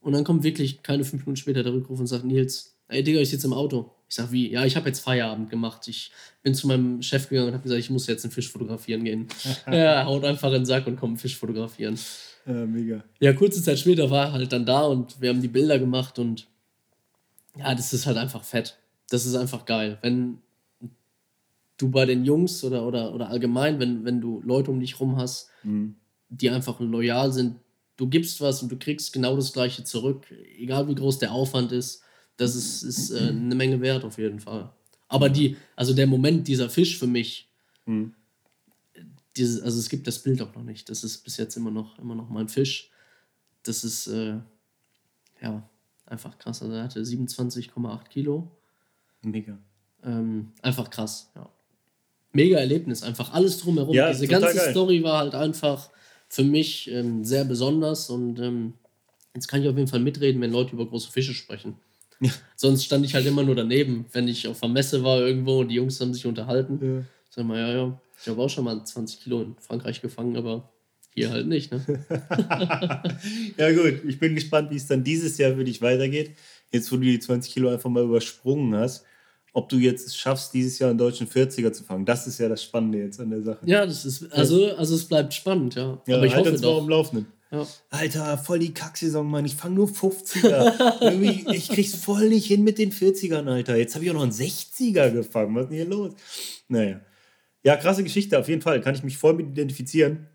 [0.02, 3.20] Und dann kommt wirklich keine fünf Minuten später der Rückruf und sagt, Nils, ey Digga,
[3.20, 3.92] ich sitze im Auto.
[4.08, 4.52] Ich sag, wie?
[4.52, 5.88] Ja, ich habe jetzt Feierabend gemacht.
[5.88, 6.12] Ich
[6.44, 9.28] bin zu meinem Chef gegangen und habe gesagt, ich muss jetzt einen Fisch fotografieren gehen.
[9.72, 11.98] ja, haut einfach in den Sack und kommt einen Fisch fotografieren.
[12.46, 13.04] ja, mega.
[13.20, 16.20] Ja, kurze Zeit später war er halt dann da und wir haben die Bilder gemacht
[16.20, 16.48] und
[17.58, 18.78] ja, das ist halt einfach fett.
[19.10, 19.98] Das ist einfach geil.
[20.02, 20.40] Wenn
[21.78, 25.18] du bei den Jungs oder, oder, oder allgemein, wenn, wenn du Leute um dich rum
[25.18, 25.96] hast, Mhm.
[26.30, 27.56] die einfach loyal sind,
[27.98, 30.26] du gibst was und du kriegst genau das Gleiche zurück,
[30.58, 32.02] egal wie groß der Aufwand ist,
[32.38, 34.72] das ist, ist äh, eine Menge wert auf jeden Fall.
[35.08, 37.50] Aber die, also der Moment dieser Fisch für mich,
[37.86, 38.14] Mhm.
[39.38, 40.90] dieses, also es gibt das Bild auch noch nicht.
[40.90, 42.90] Das ist bis jetzt immer noch, immer noch mein Fisch.
[43.64, 44.38] Das ist, äh,
[45.42, 45.70] ja,
[46.06, 46.62] einfach krass.
[46.62, 48.52] Also er hatte 27,8 Kilo.
[49.26, 49.58] Mega.
[50.04, 51.50] Ähm, einfach krass, ja.
[52.32, 53.96] Mega Erlebnis, einfach alles drumherum.
[53.96, 54.72] Ja, Diese ganze geil.
[54.72, 55.90] Story war halt einfach
[56.28, 58.74] für mich ähm, sehr besonders und ähm,
[59.34, 61.76] jetzt kann ich auf jeden Fall mitreden, wenn Leute über große Fische sprechen.
[62.20, 62.32] Ja.
[62.56, 65.70] Sonst stand ich halt immer nur daneben, wenn ich auf einer Messe war irgendwo und
[65.70, 66.80] die Jungs haben sich unterhalten.
[66.82, 67.04] Ja.
[67.30, 70.70] Sag mal, ja, ja, ich habe auch schon mal 20 Kilo in Frankreich gefangen, aber
[71.14, 71.82] hier halt nicht, ne?
[73.58, 74.02] ja, gut.
[74.06, 76.32] Ich bin gespannt, wie es dann dieses Jahr für dich weitergeht.
[76.72, 79.06] Jetzt, wo du die 20 Kilo einfach mal übersprungen hast,
[79.56, 82.06] ob du jetzt es schaffst, dieses Jahr einen deutschen 40er zu fangen.
[82.06, 83.60] Das ist ja das Spannende jetzt an der Sache.
[83.66, 86.02] Ja, das ist, also, also es bleibt spannend, ja.
[86.06, 86.82] Ja, aber ich halt hoffe uns mal doch.
[86.82, 87.28] am Laufenden.
[87.52, 87.66] Ja.
[87.90, 89.46] Alter, voll die Kacksaison, Mann.
[89.46, 91.00] Ich fange nur 50er.
[91.02, 93.78] Irgendwie, ich krieg's voll nicht hin mit den 40ern, Alter.
[93.78, 95.56] Jetzt habe ich auch noch einen 60er gefangen.
[95.56, 96.14] Was ist denn hier los?
[96.68, 97.00] Naja.
[97.64, 98.82] Ja, krasse Geschichte, auf jeden Fall.
[98.82, 100.28] Kann ich mich voll mit identifizieren.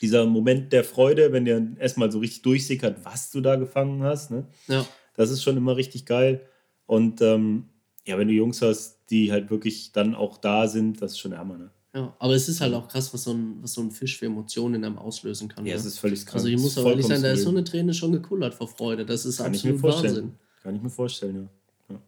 [0.00, 4.30] Dieser Moment der Freude, wenn der erstmal so richtig durchsickert, was du da gefangen hast.
[4.30, 4.46] Ne?
[4.68, 4.86] ja.
[5.16, 6.46] Das ist schon immer richtig geil.
[6.86, 7.70] Und ähm,
[8.08, 11.32] ja, wenn du Jungs hast, die halt wirklich dann auch da sind, das ist schon
[11.32, 11.58] ärmer.
[11.58, 11.70] Ne?
[11.94, 14.24] Ja, aber es ist halt auch krass, was so ein, was so ein Fisch für
[14.24, 15.66] Emotionen in einem auslösen kann.
[15.66, 15.78] Ja, ne?
[15.78, 16.36] es ist völlig krass.
[16.36, 19.04] Also ich muss auch ehrlich sein, da ist so eine Träne schon gekullert vor Freude.
[19.04, 20.14] Das ist Kann ich mir absolut vorstellen.
[20.14, 20.38] Wahnsinn.
[20.62, 21.94] Kann ich mir vorstellen, ja.
[21.94, 22.00] ja.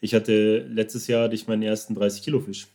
[0.00, 2.66] Ich hatte letztes Jahr hatte ich meinen ersten 30 Kilo Fisch.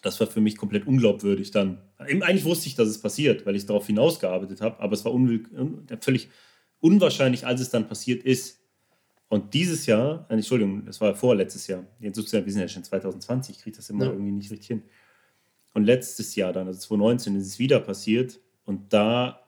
[0.00, 1.82] Das war für mich komplett unglaubwürdig dann.
[1.98, 5.12] Eigentlich wusste ich, dass es passiert, weil ich darauf hinausgearbeitet habe, aber es war
[6.00, 6.28] völlig
[6.80, 8.60] unwahrscheinlich, als es dann passiert ist.
[9.28, 12.84] Und dieses Jahr, äh, Entschuldigung, das war vorletztes Jahr, jetzt sozusagen, wir sind ja schon
[12.84, 14.12] 2020, ich kriege das immer Ja.
[14.12, 14.82] irgendwie nicht richtig hin.
[15.74, 19.40] Und letztes Jahr dann, also 2019, ist es wieder passiert und da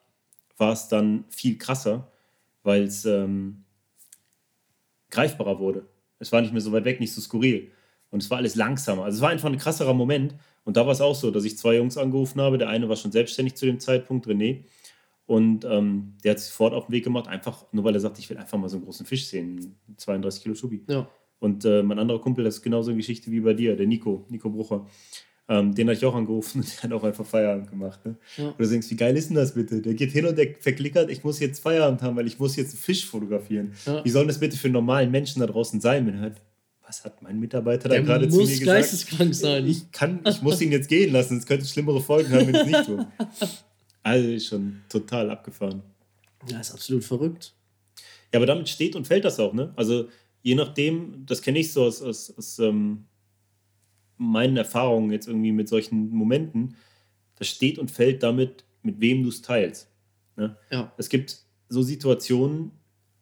[0.56, 2.10] war es dann viel krasser,
[2.64, 3.64] weil es ähm,
[5.10, 5.86] greifbarer wurde.
[6.18, 7.70] Es war nicht mehr so weit weg, nicht so skurril.
[8.10, 9.04] Und es war alles langsamer.
[9.04, 10.34] Also es war einfach ein krasserer Moment.
[10.64, 12.58] Und da war es auch so, dass ich zwei Jungs angerufen habe.
[12.58, 14.64] Der eine war schon selbstständig zu dem Zeitpunkt, René.
[15.28, 18.18] Und ähm, der hat sich sofort auf den Weg gemacht, einfach nur weil er sagt,
[18.18, 19.76] ich will einfach mal so einen großen Fisch sehen.
[19.98, 20.82] 32 Kilo Schubi.
[20.88, 21.06] Ja.
[21.38, 24.24] Und äh, mein anderer Kumpel, das ist genauso eine Geschichte wie bei dir, der Nico,
[24.30, 24.86] Nico Brucher.
[25.46, 28.06] Ähm, den hatte ich auch angerufen und der hat auch einfach Feierabend gemacht.
[28.06, 28.16] Ne?
[28.38, 28.48] Ja.
[28.48, 29.82] Und du denkst, wie geil ist denn das bitte?
[29.82, 32.70] Der geht hin und der verklickert, ich muss jetzt Feierabend haben, weil ich muss jetzt
[32.70, 33.74] einen Fisch fotografieren.
[33.84, 34.02] Ja.
[34.02, 36.40] Wie soll das bitte für normalen Menschen da draußen sein, wenn er hört,
[36.86, 38.66] was hat mein Mitarbeiter da Der gerade zu mir muss gesagt?
[38.66, 39.66] geisteskrank sein.
[39.66, 42.60] Ich, kann, ich muss ihn jetzt gehen lassen, es könnte schlimmere Folgen haben, wenn ich
[42.62, 43.06] es nicht tue.
[44.08, 45.82] Also ist schon total abgefahren.
[46.48, 47.54] ja, ist absolut verrückt.
[48.32, 49.72] Ja, aber damit steht und fällt das auch, ne?
[49.76, 50.08] Also
[50.42, 53.04] je nachdem, das kenne ich so aus, aus, aus ähm,
[54.16, 56.76] meinen Erfahrungen jetzt irgendwie mit solchen Momenten,
[57.36, 59.90] das steht und fällt damit, mit wem du es teilst.
[60.36, 60.56] Ne?
[60.70, 60.92] Ja.
[60.96, 61.38] Es gibt
[61.68, 62.72] so Situationen,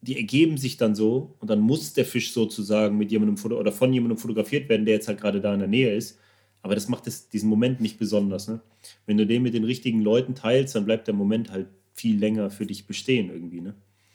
[0.00, 3.92] die ergeben sich dann so und dann muss der Fisch sozusagen mit jemandem oder von
[3.92, 6.18] jemandem fotografiert werden, der jetzt halt gerade da in der Nähe ist.
[6.66, 8.48] Aber das macht es, diesen Moment nicht besonders.
[8.48, 8.58] Ne?
[9.06, 12.50] Wenn du den mit den richtigen Leuten teilst, dann bleibt der Moment halt viel länger
[12.50, 13.60] für dich bestehen irgendwie.
[13.60, 13.74] Ne?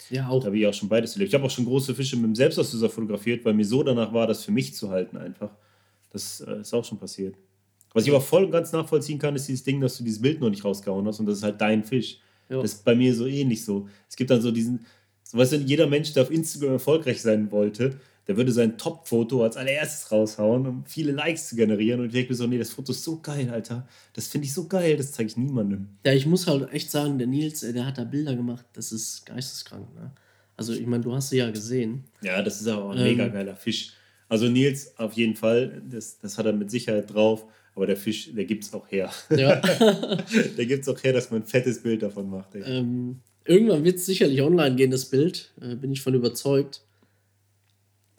[0.09, 0.43] Ja, Da auch.
[0.45, 1.29] habe ich auch schon beides erlebt.
[1.29, 4.27] Ich habe auch schon große Fische mit dem Selbstauslöser fotografiert, weil mir so danach war,
[4.27, 5.49] das für mich zu halten einfach.
[6.11, 7.35] Das äh, ist auch schon passiert.
[7.93, 10.41] Was ich aber voll und ganz nachvollziehen kann, ist dieses Ding, dass du dieses Bild
[10.41, 12.19] noch nicht rausgehauen hast und das ist halt dein Fisch.
[12.49, 12.61] Ja.
[12.61, 13.87] Das ist bei mir so ähnlich so.
[14.09, 14.85] Es gibt dann so diesen,
[15.23, 17.97] so, weißt du, jeder Mensch, der auf Instagram erfolgreich sein wollte,
[18.27, 21.99] der würde sein Top-Foto als allererstes raushauen, um viele Likes zu generieren.
[21.99, 23.87] Und ich denke mir so, nee, das Foto ist so geil, Alter.
[24.13, 25.89] Das finde ich so geil, das zeige ich niemandem.
[26.05, 28.91] Ja, ich muss halt echt sagen, der Nils, äh, der hat da Bilder gemacht, das
[28.91, 29.93] ist geisteskrank.
[29.95, 30.11] Ne?
[30.57, 32.03] Also, ich meine, du hast sie ja gesehen.
[32.21, 33.03] Ja, das ist aber auch ein Ähm.
[33.03, 33.93] mega geiler Fisch.
[34.29, 37.45] Also Nils, auf jeden Fall, das, das hat er mit Sicherheit drauf.
[37.75, 39.09] Aber der Fisch, der gibt es auch her.
[39.29, 39.55] Ja.
[40.57, 42.49] der gibt es auch her, dass man ein fettes Bild davon macht.
[42.55, 45.51] Ähm, irgendwann wird es sicherlich online gehen, das Bild.
[45.61, 46.81] Äh, bin ich von überzeugt.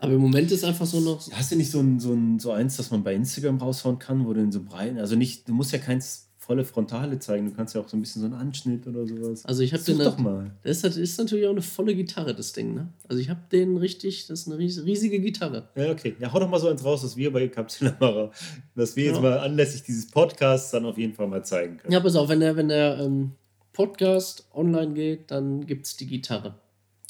[0.02, 1.30] Aber im Moment ist einfach so noch.
[1.32, 4.26] Hast du nicht so, ein, so, ein, so eins, das man bei Instagram raushauen kann,
[4.26, 7.52] wo du in so breiten, also nicht, du musst ja keins volle Frontale zeigen, du
[7.52, 9.44] kannst ja auch so ein bisschen so einen Anschnitt oder sowas.
[9.44, 9.98] Also ich habe den.
[9.98, 10.50] doch mal.
[10.64, 12.88] Das ist, natürlich auch eine volle Gitarre, das Ding, ne?
[13.08, 15.68] Also ich habe den richtig, das ist eine ries- riesige Gitarre.
[15.76, 16.16] Ja, okay.
[16.18, 18.32] Ja, hau doch mal so eins raus, was wir bei Kapitelmara,
[18.74, 19.22] was wir jetzt Ja.
[19.22, 21.92] mal anlässlich dieses Podcasts dann auf jeden Fall mal zeigen können.
[21.92, 23.30] Ja, pass auf, wenn der, wenn der ähm,
[23.72, 26.56] Podcast online geht, dann gibt es die Gitarre.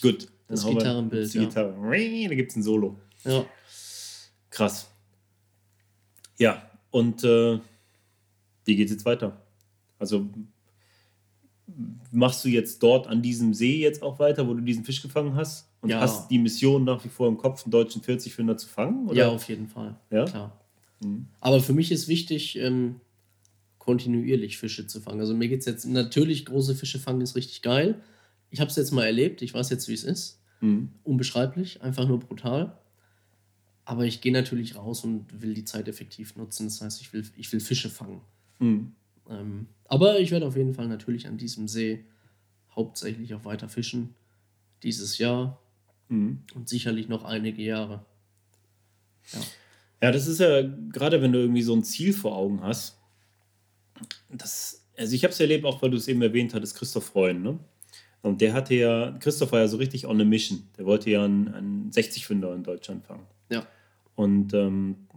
[0.03, 0.28] Gut.
[0.53, 1.44] Das Gitarrenbild, Die ja.
[1.44, 1.74] Gitarre.
[2.28, 2.98] Da gibt es ein Solo.
[3.24, 3.44] Ja.
[4.50, 4.88] Krass.
[6.38, 7.59] Ja, und äh,
[8.64, 9.40] wie geht es jetzt weiter?
[9.98, 10.28] Also
[12.11, 15.34] machst du jetzt dort an diesem See jetzt auch weiter, wo du diesen Fisch gefangen
[15.34, 15.68] hast?
[15.80, 16.00] Und Ja.
[16.00, 19.09] hast die Mission nach wie vor im Kopf, einen deutschen 40-Fünder zu fangen?
[19.09, 19.16] Oder?
[19.16, 19.96] Ja, auf jeden Fall.
[20.11, 20.24] Ja?
[20.26, 20.61] Klar.
[21.00, 21.26] Mhm.
[21.40, 23.00] Aber für mich ist wichtig, ähm,
[23.78, 25.20] kontinuierlich Fische zu fangen.
[25.20, 28.00] Also mir geht es jetzt, natürlich große Fische fangen ist richtig geil.
[28.50, 30.38] Ich habe es jetzt mal erlebt, ich weiß jetzt, wie es ist.
[30.63, 30.89] Mhm.
[31.05, 32.79] Unbeschreiblich, einfach nur brutal.
[33.85, 36.67] Aber ich gehe natürlich raus und will die Zeit effektiv nutzen.
[36.67, 38.23] Das heißt, ich will, ich will Fische fangen.
[38.61, 38.93] Mhm.
[39.29, 42.05] Ähm, aber ich werde auf jeden Fall natürlich an diesem See
[42.75, 44.15] hauptsächlich auch weiter fischen.
[44.83, 45.59] Dieses Jahr
[46.09, 46.43] Mhm.
[46.55, 48.05] und sicherlich noch einige Jahre.
[50.01, 52.99] Ja, das ist ja gerade, wenn du irgendwie so ein Ziel vor Augen hast.
[54.29, 57.43] Das, also ich habe es erlebt, auch weil du es eben erwähnt hattest, Christoph Freund,
[57.43, 57.59] ne?
[58.23, 60.68] Und der hatte ja, Christoph war ja so richtig on a mission.
[60.79, 63.27] Der wollte ja einen, einen 60-Fünder in Deutschland fangen.
[63.51, 63.66] Ja.
[64.14, 65.09] Und ähm,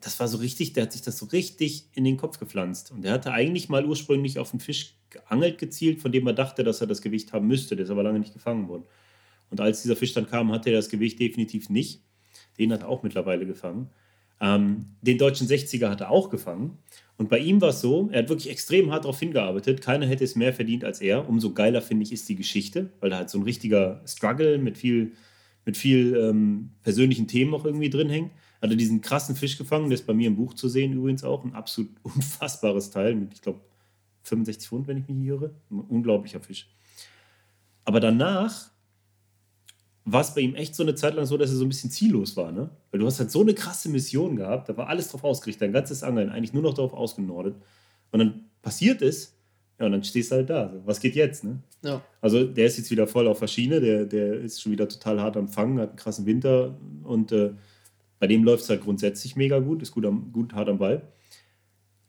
[0.00, 2.90] das war so richtig, der hat sich das so richtig in den Kopf gepflanzt.
[2.90, 6.64] Und der hatte eigentlich mal ursprünglich auf einen Fisch geangelt gezielt, von dem er dachte,
[6.64, 7.76] dass er das Gewicht haben müsste.
[7.76, 8.84] Der ist aber lange nicht gefangen worden.
[9.50, 12.02] Und als dieser Fisch dann kam, hatte er das Gewicht definitiv nicht.
[12.58, 13.90] Den hat er auch mittlerweile gefangen.
[14.40, 16.78] Ähm, den deutschen 60er hat er auch gefangen.
[17.20, 19.82] Und bei ihm war es so, er hat wirklich extrem hart darauf hingearbeitet.
[19.82, 21.28] Keiner hätte es mehr verdient als er.
[21.28, 24.78] Umso geiler, finde ich, ist die Geschichte, weil da halt so ein richtiger Struggle mit
[24.78, 25.12] viel,
[25.66, 28.30] mit viel ähm, persönlichen Themen auch irgendwie drin hängt.
[28.62, 31.22] Hat er diesen krassen Fisch gefangen, der ist bei mir im Buch zu sehen übrigens
[31.22, 31.44] auch.
[31.44, 33.60] Ein absolut unfassbares Teil mit, ich glaube,
[34.22, 35.54] 65 Pfund, wenn ich mich hier irre.
[35.70, 36.70] Ein unglaublicher Fisch.
[37.84, 38.70] Aber danach
[40.04, 41.90] war es bei ihm echt so eine Zeit lang so, dass er so ein bisschen
[41.90, 42.70] ziellos war, ne?
[42.90, 45.72] Weil du hast halt so eine krasse Mission gehabt, da war alles drauf ausgerichtet, dein
[45.72, 47.56] ganzes Angeln, eigentlich nur noch darauf ausgenordet.
[48.10, 49.36] Und dann passiert es,
[49.78, 50.70] ja, und dann stehst du halt da.
[50.70, 51.62] So, was geht jetzt, ne?
[51.82, 52.02] Ja.
[52.20, 55.20] Also der ist jetzt wieder voll auf der Schiene, der, der ist schon wieder total
[55.20, 57.52] hart am Fangen, hat einen krassen Winter und äh,
[58.18, 61.02] bei dem läuft es halt grundsätzlich mega gut, ist gut, am, gut hart am Ball.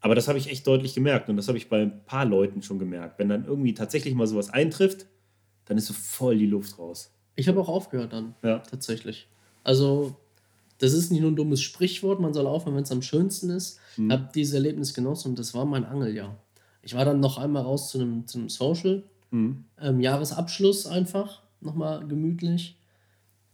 [0.02, 2.62] Aber das habe ich echt deutlich gemerkt und das habe ich bei ein paar Leuten
[2.62, 3.20] schon gemerkt.
[3.20, 5.06] Wenn dann irgendwie tatsächlich mal sowas eintrifft,
[5.66, 7.14] dann ist so voll die Luft raus.
[7.42, 8.60] Ich habe auch aufgehört dann, Ja.
[8.60, 9.28] tatsächlich.
[9.64, 10.16] Also,
[10.78, 13.80] das ist nicht nur ein dummes Sprichwort, man soll aufhören, wenn es am schönsten ist.
[13.98, 14.12] Mhm.
[14.12, 16.36] Ich habe dieses Erlebnis genossen und das war mein Angeljahr.
[16.84, 19.66] Ich war dann noch einmal raus zu einem, zu einem Social, Mhm.
[19.80, 22.76] ähm, Jahresabschluss einfach, nochmal gemütlich.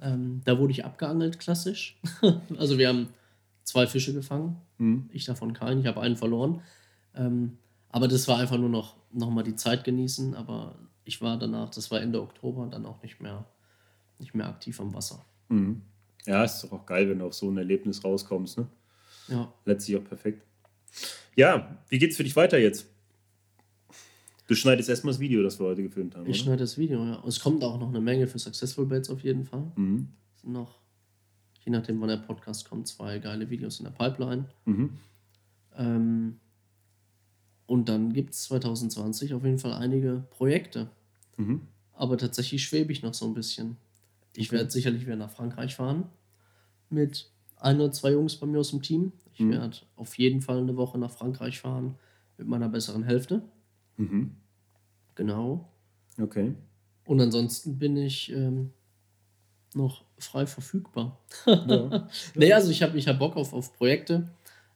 [0.02, 1.98] Ähm, da wurde ich abgeangelt, klassisch.
[2.58, 3.08] also wir haben
[3.64, 5.10] zwei Fische gefangen, Mhm.
[5.14, 6.60] ich davon keinen, ich habe einen verloren.
[7.16, 7.58] Ähm,
[7.90, 10.76] aber das war einfach nur noch, noch mal die Zeit genießen, aber
[11.06, 13.46] ich war danach, das war Ende Oktober, dann auch nicht mehr,
[14.20, 15.26] nicht mehr aktiv am Wasser.
[15.49, 15.82] Mhm.
[16.26, 18.68] Ja, ist doch auch geil, wenn du auf so ein Erlebnis rauskommst, ne?
[19.30, 20.43] Ja, Letztlich auch perfekt.
[21.36, 22.88] Ja, wie geht's für dich weiter jetzt?
[24.47, 26.24] Du schneidest erstmal das Video, das wir heute gefilmt haben.
[26.24, 26.43] ich oder?
[26.45, 27.24] schneide das Video, ja.
[27.28, 29.72] Es kommt auch noch eine Menge für Successful Baits auf jeden Fall.
[29.76, 30.07] Mhm.
[30.36, 30.80] Es sind noch,
[31.65, 34.45] je nachdem wann der Podcast kommt, zwei geile Videos in der Pipeline.
[34.65, 34.97] Mhm.
[35.76, 36.39] Ähm,
[37.65, 40.89] und dann gibt es 2020 auf jeden Fall einige Projekte.
[41.36, 41.61] Mhm.
[41.93, 43.76] Aber tatsächlich schwebe ich noch so ein bisschen.
[44.38, 46.10] Ich werde sicherlich wieder nach Frankreich fahren
[46.90, 49.12] mit ein oder zwei Jungs bei mir aus dem Team.
[49.34, 49.52] Ich Mhm.
[49.52, 51.96] werde auf jeden Fall eine Woche nach Frankreich fahren
[52.38, 53.42] mit meiner besseren Hälfte.
[53.98, 54.36] Mhm.
[55.16, 55.68] Genau.
[56.22, 56.54] Okay.
[57.06, 58.74] Und ansonsten bin ich ähm,
[59.74, 61.20] noch frei verfügbar.
[61.46, 62.08] Ja.
[62.36, 64.30] Nee, also ich habe ich hab Bock auf, auf Projekte.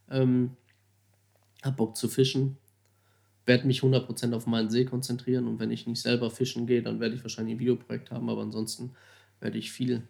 [0.09, 0.57] Ähm,
[1.61, 2.57] hab Bock zu fischen.
[3.45, 6.99] Werde mich 100% auf meinen See konzentrieren und wenn ich nicht selber fischen gehe, dann
[6.99, 8.91] werde ich wahrscheinlich ein Videoprojekt haben, aber ansonsten
[9.41, 10.07] werde ich viel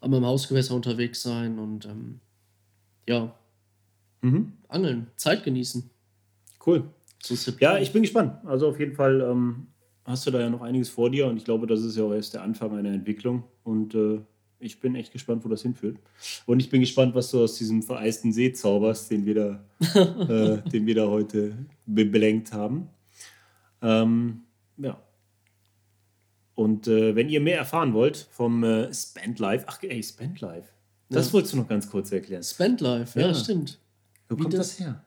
[0.00, 2.20] an meinem Hausgewässer unterwegs sein und ähm,
[3.06, 3.34] ja,
[4.22, 4.52] Mhm.
[4.68, 5.90] Angeln, Zeit genießen.
[6.64, 6.84] Cool.
[7.60, 8.44] Ja, ich bin gespannt.
[8.44, 9.68] Also auf jeden Fall ähm,
[10.04, 12.12] hast du da ja noch einiges vor dir und ich glaube, das ist ja auch
[12.12, 14.20] erst der Anfang einer Entwicklung und äh,
[14.60, 15.98] ich bin echt gespannt, wo das hinführt.
[16.46, 19.64] Und ich bin gespannt, was du aus diesem vereisten See zauberst, den wir da,
[19.94, 22.88] äh, den wir da heute be belenkt haben.
[23.82, 24.42] Ähm,
[24.78, 25.00] ja.
[26.58, 30.68] Und äh, wenn ihr mehr erfahren wollt vom äh, Spend Life, ach ey, Spend Life,
[31.08, 31.32] das Ja.
[31.34, 32.42] wolltest du noch ganz kurz erklären.
[32.42, 33.34] Spend Life, ja, Ja.
[33.34, 33.78] stimmt.
[34.28, 35.04] Wo Wie kommt das- das her?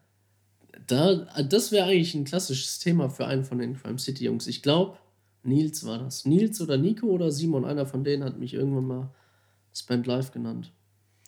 [0.87, 4.47] Da, das wäre eigentlich ein klassisches Thema für einen von den Crime City Jungs.
[4.47, 4.97] Ich glaube,
[5.43, 6.25] Nils war das.
[6.25, 9.09] Nils oder Nico oder Simon, einer von denen hat mich irgendwann mal
[9.73, 10.71] Spend Life genannt.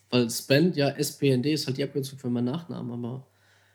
[0.08, 3.26] Weil Spend, ja, SPND ist halt die Abkürzung für meinen Nachnamen, aber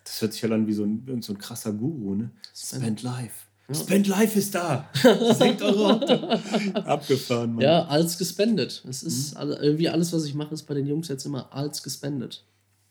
[0.03, 2.31] Das hört sich halt an wie so ein, so ein krasser Guru, ne?
[2.55, 3.45] Spend- Spend Life.
[3.69, 3.75] Ja.
[3.75, 4.89] Spend Life ist da.
[5.37, 6.39] Senkt eure Haupte.
[6.85, 7.61] Abgefahren, Mann.
[7.63, 8.83] ja, als gespendet.
[8.89, 11.83] Es ist alle, irgendwie alles, was ich mache, ist bei den Jungs jetzt immer als
[11.83, 12.43] gespendet.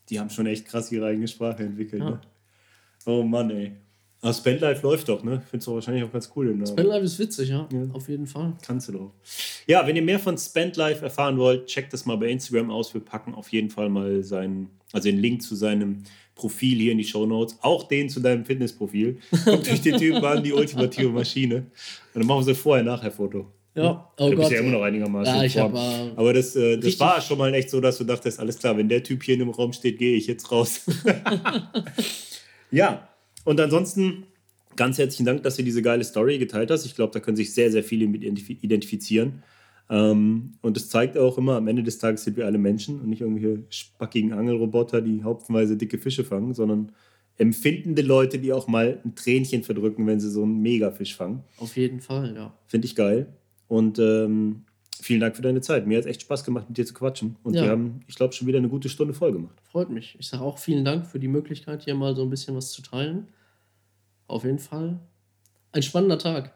[0.09, 2.11] Die haben schon echt krass ihre eigene Sprache entwickelt, Ja.
[2.11, 2.21] ne?
[3.07, 3.73] Oh Mann, ey.
[4.21, 5.41] Aber Spend Life läuft doch, ne?
[5.49, 6.67] Findest du wahrscheinlich auch ganz cool den Namen.
[6.67, 7.87] Spend Life ist witzig, ja, Ja.
[7.93, 8.55] auf jeden Fall.
[8.63, 9.13] Kannst du doch.
[9.67, 12.93] Ja, wenn ihr mehr von Spend Life erfahren wollt, checkt das mal bei Instagram aus.
[12.95, 16.03] Wir packen auf jeden Fall mal seinen, also den Link zu seinem
[16.39, 17.59] Profil hier in die Show Notes.
[17.61, 19.19] Auch den zu deinem Fitnessprofil.
[19.45, 21.57] Guckt euch den Typen an, die ultimative Maschine.
[21.57, 21.67] Und
[22.15, 23.47] dann machen wir so ein Vorher-Nachher-Foto.
[23.75, 24.53] Ja, oh du bist Gott.
[24.53, 25.73] ja immer noch einigermaßen Ja, in ich Form.
[25.75, 28.59] hab, äh, Aber das, äh, das war schon mal echt so, dass du dachtest, alles
[28.59, 30.81] klar, wenn der Typ hier in dem Raum steht, gehe ich jetzt raus.
[32.71, 33.09] ja,
[33.45, 34.25] und ansonsten
[34.77, 36.87] ganz herzlichen Dank, dass du diese geile Story geteilt hast.
[36.87, 39.43] Ich glaube, da können sich sehr, sehr viele mit identif- identifizieren.
[39.91, 43.09] Ähm, und es zeigt auch immer, am Ende des Tages sind wir alle Menschen und
[43.09, 46.93] nicht irgendwelche spackigen Angelroboter, die hauptweise dicke Fische fangen, sondern
[47.39, 51.43] empfindende Leute, die auch mal ein Tränchen verdrücken, wenn sie so einen Megafisch fangen.
[51.59, 52.53] Auf jeden Fall, ja.
[52.67, 53.33] Finde ich geil.
[53.69, 54.65] Und ähm,
[55.01, 55.87] vielen Dank für deine Zeit.
[55.87, 57.37] Mir hat es echt Spaß gemacht, mit dir zu quatschen.
[57.45, 57.63] Und Ja.
[57.63, 59.57] wir haben, ich glaube, schon wieder eine gute Stunde voll gemacht.
[59.63, 60.17] Freut mich.
[60.19, 62.83] Ich sage auch vielen Dank für die Möglichkeit, hier mal so ein bisschen was zu
[62.83, 63.29] teilen.
[64.27, 64.99] Auf jeden Fall
[65.73, 66.53] ein spannender Tag.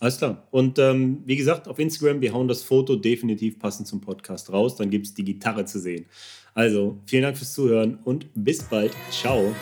[0.00, 0.46] Alles klar.
[0.50, 4.76] Und ähm, wie gesagt, auf Instagram, wir hauen das Foto definitiv passend zum Podcast raus.
[4.76, 6.06] Dann gibt es die Gitarre zu sehen.
[6.54, 8.92] Also, vielen Dank fürs Zuhören und bis bald.
[9.10, 9.54] Ciao.